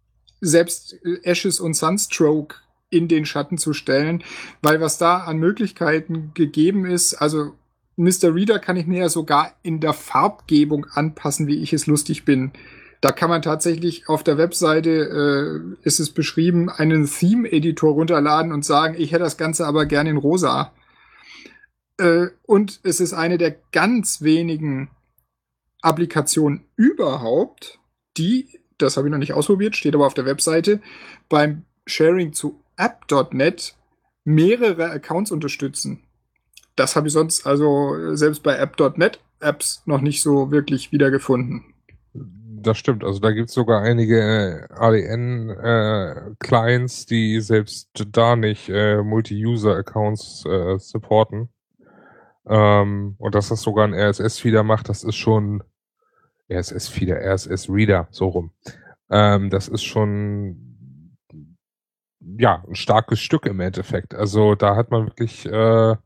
[0.44, 2.56] selbst äh, Ashes und Sunstroke
[2.90, 4.22] in den Schatten zu stellen,
[4.62, 7.54] weil was da an Möglichkeiten gegeben ist, also
[7.96, 8.34] Mr.
[8.34, 12.52] Reader kann ich mir ja sogar in der Farbgebung anpassen, wie ich es lustig bin.
[13.00, 18.64] Da kann man tatsächlich auf der Webseite, äh, ist es beschrieben, einen Theme-Editor runterladen und
[18.64, 20.72] sagen, ich hätte das Ganze aber gerne in rosa.
[21.98, 24.90] Äh, und es ist eine der ganz wenigen
[25.82, 27.78] Applikationen überhaupt,
[28.16, 30.80] die, das habe ich noch nicht ausprobiert, steht aber auf der Webseite,
[31.28, 33.74] beim Sharing zu app.net
[34.24, 36.02] mehrere Accounts unterstützen.
[36.76, 41.74] Das habe ich sonst also selbst bei app.net Apps noch nicht so wirklich wiedergefunden.
[42.12, 43.04] Das stimmt.
[43.04, 50.46] Also da gibt es sogar einige äh, ADN-Clients, äh, die selbst da nicht äh, Multi-User-Accounts
[50.46, 51.50] äh, supporten.
[52.46, 55.62] Ähm, und dass das sogar ein RSS-Feeder macht, das ist schon
[56.58, 58.50] RSS-Feeder, RSS-Reader, so rum.
[59.10, 61.16] Ähm, das ist schon
[62.38, 64.14] ja ein starkes Stück im Endeffekt.
[64.14, 65.96] Also da hat man wirklich äh,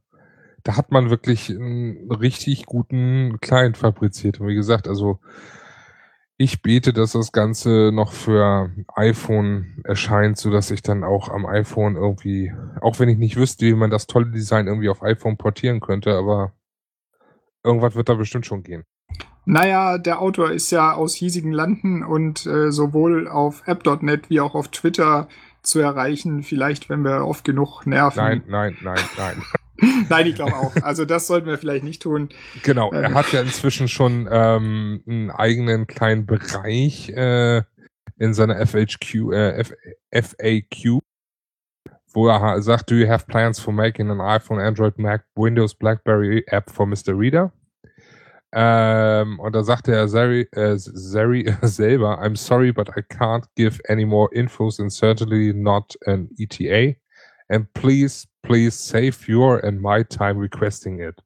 [0.65, 4.41] da hat man wirklich einen richtig guten Client fabriziert.
[4.41, 5.19] Und wie gesagt, also
[6.37, 11.47] ich bete, dass das Ganze noch für iPhone erscheint, so dass ich dann auch am
[11.47, 15.37] iPhone irgendwie, auch wenn ich nicht wüsste, wie man das tolle Design irgendwie auf iPhone
[15.37, 16.53] portieren könnte, aber
[17.65, 18.85] irgendwas wird da bestimmt schon gehen.
[19.51, 24.55] Naja, der Autor ist ja aus hiesigen Landen und äh, sowohl auf app.net wie auch
[24.55, 25.27] auf Twitter
[25.63, 28.19] zu erreichen, vielleicht wenn wir oft genug nerven.
[28.19, 29.43] Nein, nein, nein, nein.
[30.09, 30.75] Nein, ich glaube auch.
[30.83, 32.31] Also das sollten wir vielleicht nicht tun.
[32.65, 33.15] Genau, er ähm.
[33.15, 37.63] hat ja inzwischen schon ähm, einen eigenen kleinen Bereich äh,
[38.19, 39.65] in seiner FHQ, äh,
[40.13, 41.01] FAQ,
[42.13, 46.43] wo er sagt, do you have plans for making an iPhone, Android, Mac, Windows, BlackBerry
[46.49, 47.17] App for Mr.
[47.17, 47.53] Reader?
[48.53, 53.81] Ähm, und da sagte er Zeri, äh, Zeri selber, I'm sorry, but I can't give
[53.89, 56.97] any more infos and certainly not an ETA.
[57.51, 61.23] And please please save your and my time requesting it.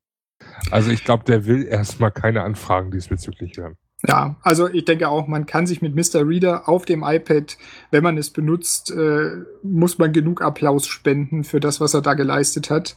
[0.71, 3.77] Also ich glaube, der will erstmal keine Anfragen diesbezüglich hören.
[4.07, 6.27] Ja, also ich denke auch, man kann sich mit Mr.
[6.27, 7.57] Reader auf dem iPad,
[7.93, 9.31] wenn man es benutzt, äh,
[9.63, 12.97] muss man genug Applaus spenden für das, was er da geleistet hat.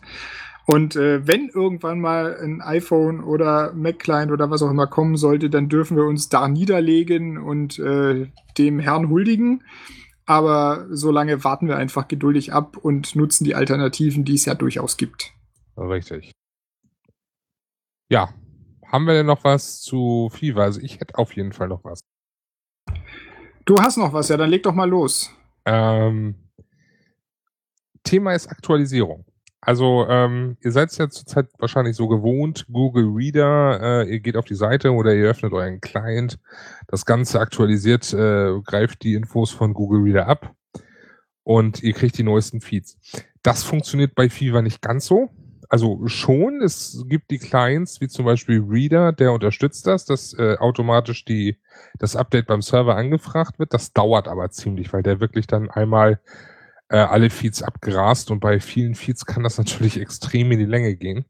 [0.67, 5.49] Und äh, wenn irgendwann mal ein iPhone oder Mac-Client oder was auch immer kommen sollte,
[5.49, 9.63] dann dürfen wir uns da niederlegen und äh, dem Herrn huldigen.
[10.25, 14.97] Aber solange warten wir einfach geduldig ab und nutzen die Alternativen, die es ja durchaus
[14.97, 15.33] gibt.
[15.77, 16.31] Richtig.
[18.09, 18.29] Ja.
[18.87, 20.61] Haben wir denn noch was zu FIFA?
[20.61, 21.99] Also ich hätte auf jeden Fall noch was.
[23.65, 25.31] Du hast noch was, ja, dann leg doch mal los.
[25.65, 26.35] Ähm,
[28.03, 29.25] Thema ist Aktualisierung.
[29.65, 34.37] Also ähm, ihr seid es ja zurzeit wahrscheinlich so gewohnt, Google Reader, äh, ihr geht
[34.37, 36.37] auf die Seite oder ihr öffnet euren Client,
[36.87, 40.53] das Ganze aktualisiert, äh, greift die Infos von Google Reader ab
[41.43, 42.99] und ihr kriegt die neuesten Feeds.
[43.41, 45.31] Das funktioniert bei Fever nicht ganz so.
[45.67, 50.57] Also schon, es gibt die Clients, wie zum Beispiel Reader, der unterstützt das, dass äh,
[50.59, 51.57] automatisch die,
[51.97, 53.73] das Update beim Server angefragt wird.
[53.73, 56.19] Das dauert aber ziemlich, weil der wirklich dann einmal
[56.89, 60.95] äh, alle Feeds abgrast und bei vielen Feeds kann das natürlich extrem in die Länge
[60.95, 61.25] gehen.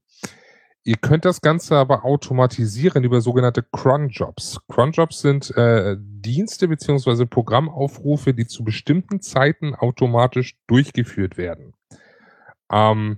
[0.87, 4.59] Ihr könnt das Ganze aber automatisieren über sogenannte Cronjobs.
[4.67, 11.73] Cronjobs sind äh, Dienste beziehungsweise Programmaufrufe, die zu bestimmten Zeiten automatisch durchgeführt werden.
[12.71, 13.17] Ähm,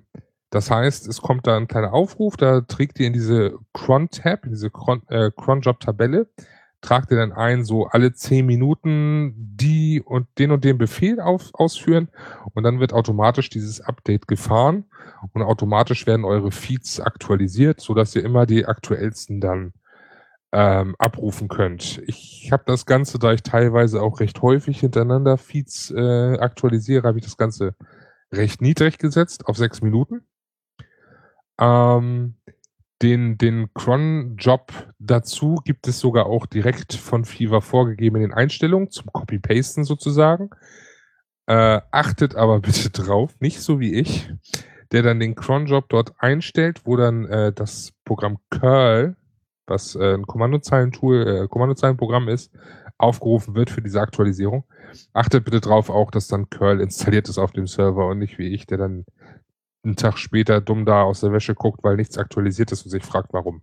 [0.49, 4.51] das heißt, es kommt da ein kleiner Aufruf, da trägt ihr in diese Cron-Tab, in
[4.51, 6.43] diese Cron-Job-Tabelle, äh,
[6.81, 11.49] tragt ihr dann ein, so alle zehn Minuten die und den und den Befehl auf,
[11.53, 12.09] ausführen
[12.53, 14.85] und dann wird automatisch dieses Update gefahren
[15.33, 19.73] und automatisch werden eure Feeds aktualisiert, so dass ihr immer die aktuellsten dann
[20.51, 22.01] ähm, abrufen könnt.
[22.05, 27.19] Ich habe das Ganze, da ich teilweise auch recht häufig hintereinander Feeds äh, aktualisiere, habe
[27.19, 27.75] ich das Ganze
[28.31, 30.25] recht niedrig gesetzt auf sechs Minuten.
[31.59, 32.35] Ähm,
[33.01, 38.89] den, den Cron-Job dazu gibt es sogar auch direkt von Fever vorgegeben in den Einstellungen
[38.89, 40.49] zum Copy-Pasten sozusagen.
[41.45, 44.31] Äh, achtet aber bitte drauf, nicht so wie ich,
[44.91, 49.15] der dann den Cron-Job dort einstellt, wo dann äh, das Programm Curl,
[49.67, 52.51] was äh, ein Kommandozeilentool, äh, Kommandozeilenprogramm ist,
[52.97, 54.63] aufgerufen wird für diese Aktualisierung.
[55.13, 58.47] Achtet bitte drauf auch, dass dann Curl installiert ist auf dem Server und nicht wie
[58.47, 59.05] ich, der dann
[59.87, 63.03] einen Tag später dumm da aus der Wäsche guckt, weil nichts aktualisiert ist und sich
[63.03, 63.61] fragt, warum.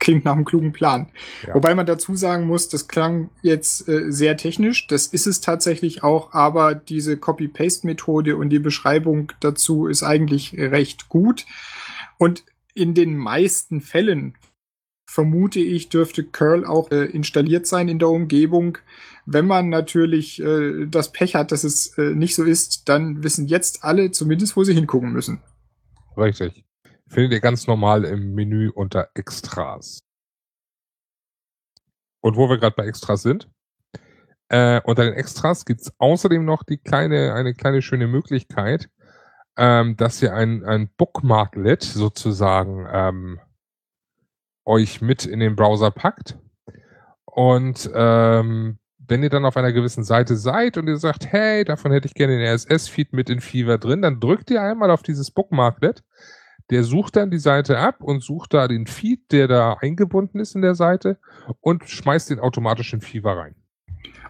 [0.00, 1.08] Klingt nach einem klugen Plan.
[1.46, 1.54] Ja.
[1.54, 4.86] Wobei man dazu sagen muss, das klang jetzt äh, sehr technisch.
[4.88, 11.08] Das ist es tatsächlich auch, aber diese Copy-Paste-Methode und die Beschreibung dazu ist eigentlich recht
[11.08, 11.46] gut.
[12.18, 12.44] Und
[12.74, 14.34] in den meisten Fällen
[15.08, 18.78] vermute ich, dürfte Curl auch äh, installiert sein in der Umgebung.
[19.26, 23.46] Wenn man natürlich äh, das Pech hat, dass es äh, nicht so ist, dann wissen
[23.46, 25.42] jetzt alle zumindest, wo sie hingucken müssen.
[26.16, 26.64] Richtig.
[27.06, 30.00] Findet ihr ganz normal im Menü unter Extras.
[32.20, 33.50] Und wo wir gerade bei Extras sind,
[34.48, 38.88] äh, unter den Extras gibt's außerdem noch die kleine, eine kleine schöne Möglichkeit,
[39.56, 43.40] ähm, dass ihr ein, ein Bookmarklet sozusagen ähm,
[44.64, 46.38] euch mit in den Browser packt.
[47.24, 51.92] Und ähm, wenn ihr dann auf einer gewissen Seite seid und ihr sagt, hey, davon
[51.92, 55.30] hätte ich gerne den RSS-Feed mit in Fever drin, dann drückt ihr einmal auf dieses
[55.30, 56.02] Bookmarklet.
[56.70, 60.54] Der sucht dann die Seite ab und sucht da den Feed, der da eingebunden ist
[60.54, 61.18] in der Seite
[61.60, 63.54] und schmeißt den automatisch in Fever rein.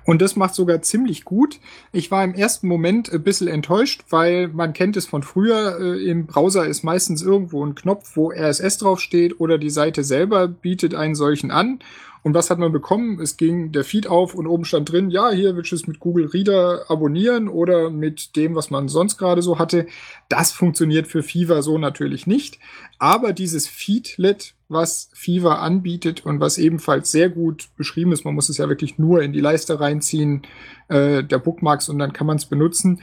[0.04, 1.60] Und das macht sogar ziemlich gut.
[1.92, 5.78] Ich war im ersten Moment ein bisschen enttäuscht, weil man kennt es von früher.
[5.80, 10.46] Äh, Im Browser ist meistens irgendwo ein Knopf, wo RSS draufsteht oder die Seite selber
[10.46, 11.78] bietet einen solchen an.
[12.24, 13.20] Und was hat man bekommen?
[13.20, 16.00] Es ging der Feed auf und oben stand drin, ja, hier willst du es mit
[16.00, 19.86] Google Reader abonnieren oder mit dem, was man sonst gerade so hatte.
[20.30, 22.58] Das funktioniert für Fever so natürlich nicht.
[22.98, 28.48] Aber dieses Feedlet, was Fever anbietet und was ebenfalls sehr gut beschrieben ist, man muss
[28.48, 30.46] es ja wirklich nur in die Leiste reinziehen,
[30.88, 33.02] äh, der Bookmarks und dann kann man es benutzen.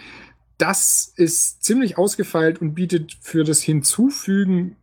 [0.57, 4.77] Das ist ziemlich ausgefeilt und bietet für das Hinzufügen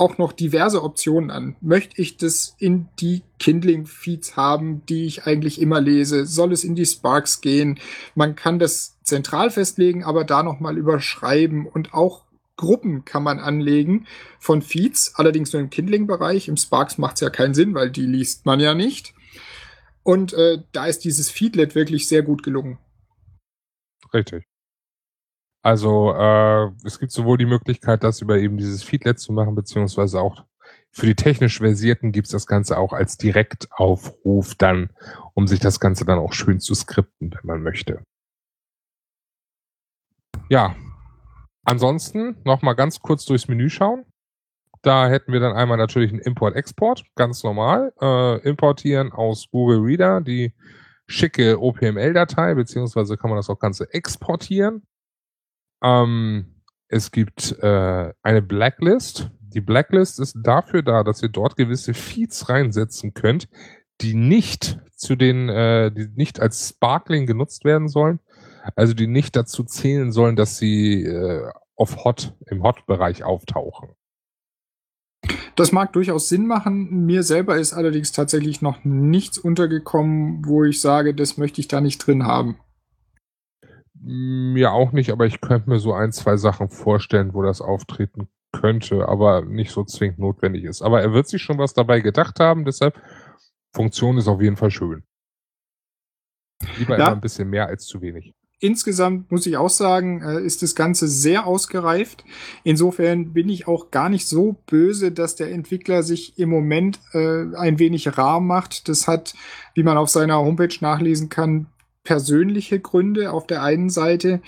[0.00, 1.56] auch noch diverse Optionen an.
[1.60, 6.26] Möchte ich das in die Kindling-Feeds haben, die ich eigentlich immer lese?
[6.26, 7.78] Soll es in die Sparks gehen?
[8.14, 12.24] Man kann das zentral festlegen, aber da nochmal überschreiben und auch
[12.56, 14.06] Gruppen kann man anlegen
[14.38, 16.48] von Feeds, allerdings nur im Kindling-Bereich.
[16.48, 19.14] Im Sparks macht es ja keinen Sinn, weil die liest man ja nicht.
[20.02, 22.78] Und äh, da ist dieses Feedlet wirklich sehr gut gelungen.
[24.12, 24.44] Richtig.
[25.62, 30.20] Also äh, es gibt sowohl die Möglichkeit, das über eben dieses Feedlet zu machen, beziehungsweise
[30.20, 30.44] auch
[30.90, 34.90] für die technisch Versierten gibt es das Ganze auch als Direktaufruf dann,
[35.34, 38.02] um sich das Ganze dann auch schön zu skripten, wenn man möchte.
[40.48, 40.74] Ja,
[41.64, 44.04] ansonsten noch mal ganz kurz durchs Menü schauen.
[44.82, 47.92] Da hätten wir dann einmal natürlich einen Import-Export, ganz normal.
[48.00, 50.54] Äh, importieren aus Google Reader die
[51.06, 54.82] schicke OPML-Datei, beziehungsweise kann man das auch Ganze exportieren.
[55.82, 59.30] Ähm, es gibt äh, eine Blacklist.
[59.40, 63.48] Die Blacklist ist dafür da, dass ihr dort gewisse Feeds reinsetzen könnt,
[64.00, 68.20] die nicht zu den, äh, die nicht als Sparkling genutzt werden sollen,
[68.74, 73.90] also die nicht dazu zählen sollen, dass sie äh, auf Hot im Hot-Bereich auftauchen.
[75.56, 77.06] Das mag durchaus Sinn machen.
[77.06, 81.80] Mir selber ist allerdings tatsächlich noch nichts untergekommen, wo ich sage, das möchte ich da
[81.80, 82.58] nicht drin haben.
[84.00, 88.28] Mir auch nicht, aber ich könnte mir so ein, zwei Sachen vorstellen, wo das auftreten
[88.52, 90.82] könnte, aber nicht so zwingend notwendig ist.
[90.82, 93.00] Aber er wird sich schon was dabei gedacht haben, deshalb
[93.74, 95.02] Funktion ist auf jeden Fall schön.
[96.78, 97.06] Lieber ja.
[97.06, 98.34] immer ein bisschen mehr als zu wenig.
[98.60, 102.24] Insgesamt muss ich auch sagen, äh, ist das Ganze sehr ausgereift.
[102.64, 107.54] Insofern bin ich auch gar nicht so böse, dass der Entwickler sich im Moment äh,
[107.54, 108.88] ein wenig rar macht.
[108.88, 109.34] Das hat,
[109.74, 111.66] wie man auf seiner Homepage nachlesen kann,
[112.08, 114.40] persönliche Gründe auf der einen Seite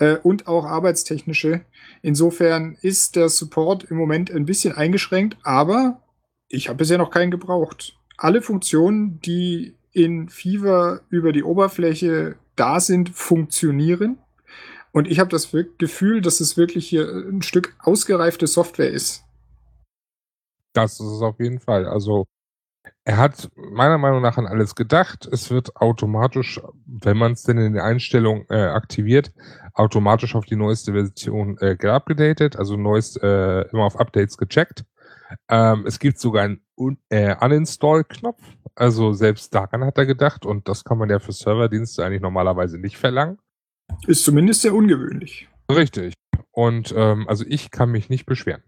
[0.00, 1.60] äh, und auch arbeitstechnische.
[2.02, 6.02] Insofern ist der Support im Moment ein bisschen eingeschränkt, aber
[6.48, 7.96] ich habe bisher noch keinen gebraucht.
[8.16, 14.18] Alle Funktionen, die in Fever über die Oberfläche da sind, funktionieren.
[14.90, 19.22] Und ich habe das Gefühl, dass es wirklich hier ein Stück ausgereifte Software ist.
[20.72, 21.86] Das ist es auf jeden Fall.
[21.86, 22.24] Also
[23.06, 25.28] er hat meiner Meinung nach an alles gedacht.
[25.30, 29.32] Es wird automatisch, wenn man es denn in der Einstellung äh, aktiviert,
[29.74, 34.86] automatisch auf die neueste Version äh, geupdatet, also neuest äh, immer auf Updates gecheckt.
[35.48, 38.40] Ähm, es gibt sogar einen Un äh, Uninstall-Knopf,
[38.74, 42.78] also selbst daran hat er gedacht und das kann man ja für Serverdienste eigentlich normalerweise
[42.78, 43.38] nicht verlangen.
[44.06, 45.48] Ist zumindest sehr ungewöhnlich.
[45.70, 46.14] Richtig.
[46.50, 48.62] Und ähm, also ich kann mich nicht beschweren.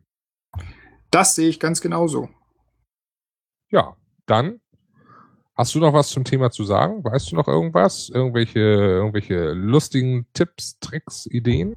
[1.11, 2.29] Das sehe ich ganz genauso.
[3.71, 3.97] Ja,
[4.27, 4.61] dann
[5.57, 7.03] hast du noch was zum Thema zu sagen?
[7.03, 8.11] Weißt du noch irgendwas?
[8.13, 11.77] Irgendwelche, irgendwelche lustigen Tipps, Tricks, Ideen?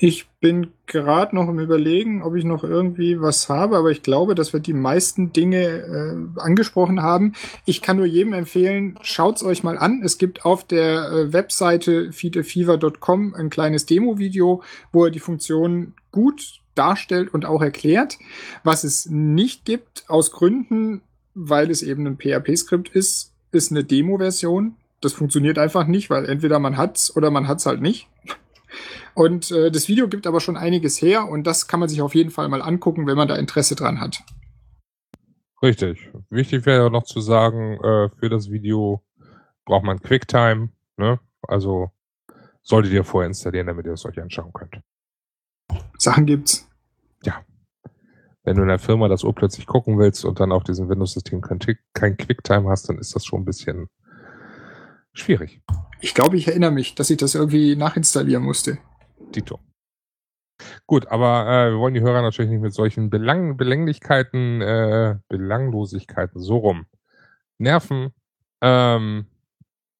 [0.00, 4.36] Ich bin gerade noch im Überlegen, ob ich noch irgendwie was habe, aber ich glaube,
[4.36, 7.32] dass wir die meisten Dinge äh, angesprochen haben.
[7.64, 10.02] Ich kann nur jedem empfehlen, schaut's euch mal an.
[10.04, 14.62] Es gibt auf der äh, Webseite feedfever.com ein kleines Demo-Video,
[14.92, 18.18] wo er die Funktion gut darstellt und auch erklärt.
[18.62, 21.02] Was es nicht gibt, aus Gründen,
[21.38, 24.76] weil es eben ein PHP-Skript ist, ist eine Demo-Version.
[25.00, 28.08] Das funktioniert einfach nicht, weil entweder man hat's oder man hat's halt nicht.
[29.14, 32.14] Und äh, das Video gibt aber schon einiges her und das kann man sich auf
[32.14, 34.22] jeden Fall mal angucken, wenn man da Interesse dran hat.
[35.62, 36.10] Richtig.
[36.30, 39.02] Wichtig wäre noch zu sagen, äh, für das Video
[39.64, 40.70] braucht man QuickTime.
[40.96, 41.18] Ne?
[41.42, 41.90] Also
[42.62, 44.80] solltet ihr vorher installieren, damit ihr es euch anschauen könnt.
[45.98, 46.67] Sachen gibt's.
[48.48, 51.58] Wenn du in der Firma das urplötzlich gucken willst und dann auf diesem Windows-System kein,
[51.92, 53.90] kein QuickTime hast, dann ist das schon ein bisschen
[55.12, 55.60] schwierig.
[56.00, 58.78] Ich glaube, ich erinnere mich, dass ich das irgendwie nachinstallieren musste.
[59.34, 59.58] Dito.
[60.86, 66.40] Gut, aber äh, wir wollen die Hörer natürlich nicht mit solchen Belang Belänglichkeiten, äh, Belanglosigkeiten
[66.40, 66.86] so rum
[67.58, 68.14] nerven.
[68.62, 69.26] Ähm,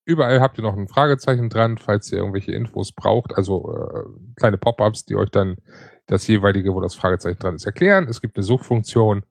[0.09, 3.37] überall habt ihr noch ein Fragezeichen dran, falls ihr irgendwelche Infos braucht.
[3.37, 4.05] Also äh,
[4.37, 5.57] kleine Pop-ups, die euch dann
[6.07, 8.09] das jeweilige, wo das Fragezeichen dran ist, erklären.
[8.09, 9.25] Es gibt eine Suchfunktion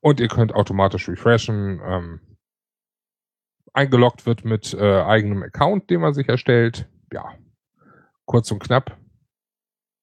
[0.00, 1.80] und ihr könnt automatisch refreshen.
[1.84, 2.20] Ähm,
[3.74, 6.88] eingeloggt wird mit äh, eigenem Account, den man sich erstellt.
[7.12, 7.34] Ja,
[8.24, 8.96] kurz und knapp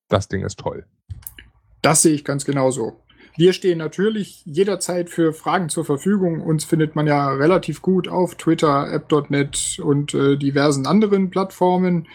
[0.10, 0.86] das Ding ist toll.
[1.82, 3.03] Das sehe ich ganz genauso.
[3.36, 6.42] Wir stehen natürlich jederzeit für Fragen zur Verfügung.
[6.42, 12.08] Uns findet man ja relativ gut auf Twitter, app.net und äh, diversen anderen Plattformen.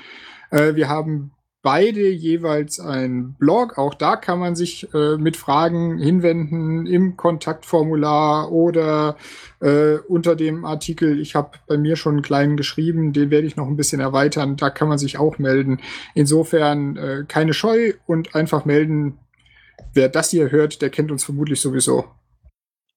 [0.51, 3.79] Äh, wir haben beide jeweils ein Blog.
[3.79, 9.17] Auch da kann man sich äh, mit Fragen hinwenden im Kontaktformular oder
[9.61, 11.21] äh, unter dem Artikel.
[11.21, 14.57] Ich habe bei mir schon einen kleinen geschrieben, den werde ich noch ein bisschen erweitern.
[14.57, 15.81] Da kann man sich auch melden.
[16.15, 19.19] Insofern äh, keine Scheu und einfach melden.
[19.99, 22.05] Wer das hier hört, der kennt uns vermutlich sowieso.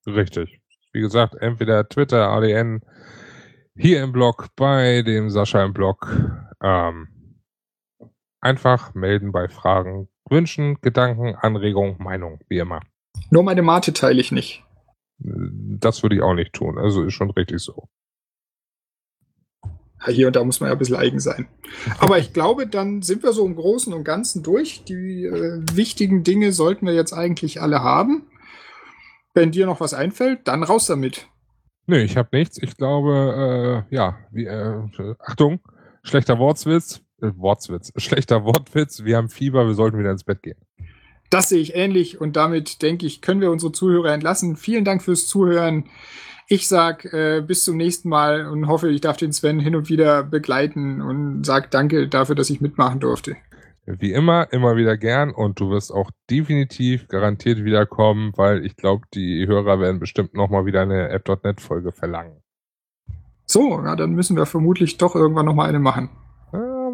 [0.05, 0.61] Richtig.
[0.93, 2.81] Wie gesagt, entweder Twitter, ADN,
[3.75, 6.15] hier im Blog, bei dem Sascha im Blog.
[6.61, 7.07] Ähm,
[8.41, 12.81] Einfach melden bei Fragen, Wünschen, Gedanken, Anregungen, Meinung, wie immer.
[13.29, 14.63] Nur meine Mate teile ich nicht.
[15.19, 16.79] Das würde ich auch nicht tun.
[16.79, 17.87] Also ist schon richtig so.
[20.07, 21.47] Hier und da muss man ja ein bisschen eigen sein.
[21.99, 24.83] Aber ich glaube, dann sind wir so im Großen und Ganzen durch.
[24.83, 28.23] Die äh, wichtigen Dinge sollten wir jetzt eigentlich alle haben.
[29.33, 31.27] Wenn dir noch was einfällt, dann raus damit.
[31.85, 32.57] Nö, ich habe nichts.
[32.61, 34.81] Ich glaube, äh, ja, wie, äh,
[35.19, 35.59] Achtung,
[36.03, 37.01] schlechter Wortwitz.
[37.21, 40.57] Äh, Wortwitz, schlechter Wortwitz, wir haben Fieber, wir sollten wieder ins Bett gehen.
[41.29, 44.57] Das sehe ich ähnlich und damit denke ich, können wir unsere Zuhörer entlassen.
[44.57, 45.85] Vielen Dank fürs Zuhören.
[46.51, 49.87] Ich sag äh, bis zum nächsten Mal und hoffe, ich darf den Sven hin und
[49.87, 53.37] wieder begleiten und sag danke dafür, dass ich mitmachen durfte.
[53.85, 59.05] Wie immer, immer wieder gern und du wirst auch definitiv garantiert wiederkommen, weil ich glaube,
[59.13, 62.41] die Hörer werden bestimmt nochmal wieder eine App.net Folge verlangen.
[63.45, 66.09] So, ja, dann müssen wir vermutlich doch irgendwann nochmal eine machen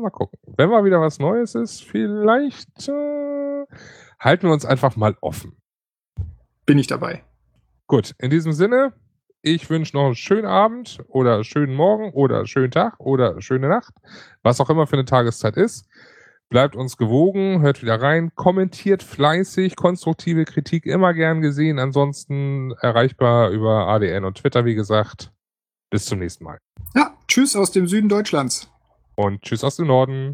[0.02, 0.40] mal gucken.
[0.56, 3.66] Wenn mal wieder was Neues ist, vielleicht äh,
[4.20, 5.58] halten wir uns einfach mal offen.
[6.66, 7.24] Bin ich dabei.
[7.88, 8.94] Gut, in diesem Sinne,
[9.54, 13.94] ich wünsche noch einen schönen Abend oder schönen Morgen oder schönen Tag oder schöne Nacht,
[14.44, 15.88] was auch immer für eine Tageszeit ist.
[16.50, 21.78] Bleibt uns gewogen, hört wieder rein, kommentiert fleißig, konstruktive Kritik immer gern gesehen.
[21.78, 25.32] Ansonsten erreichbar über ADN und Twitter, wie gesagt.
[25.90, 26.58] Bis zum nächsten Mal.
[26.96, 28.70] Ja, tschüss aus dem Süden Deutschlands.
[29.16, 30.34] Und tschüss aus dem Norden.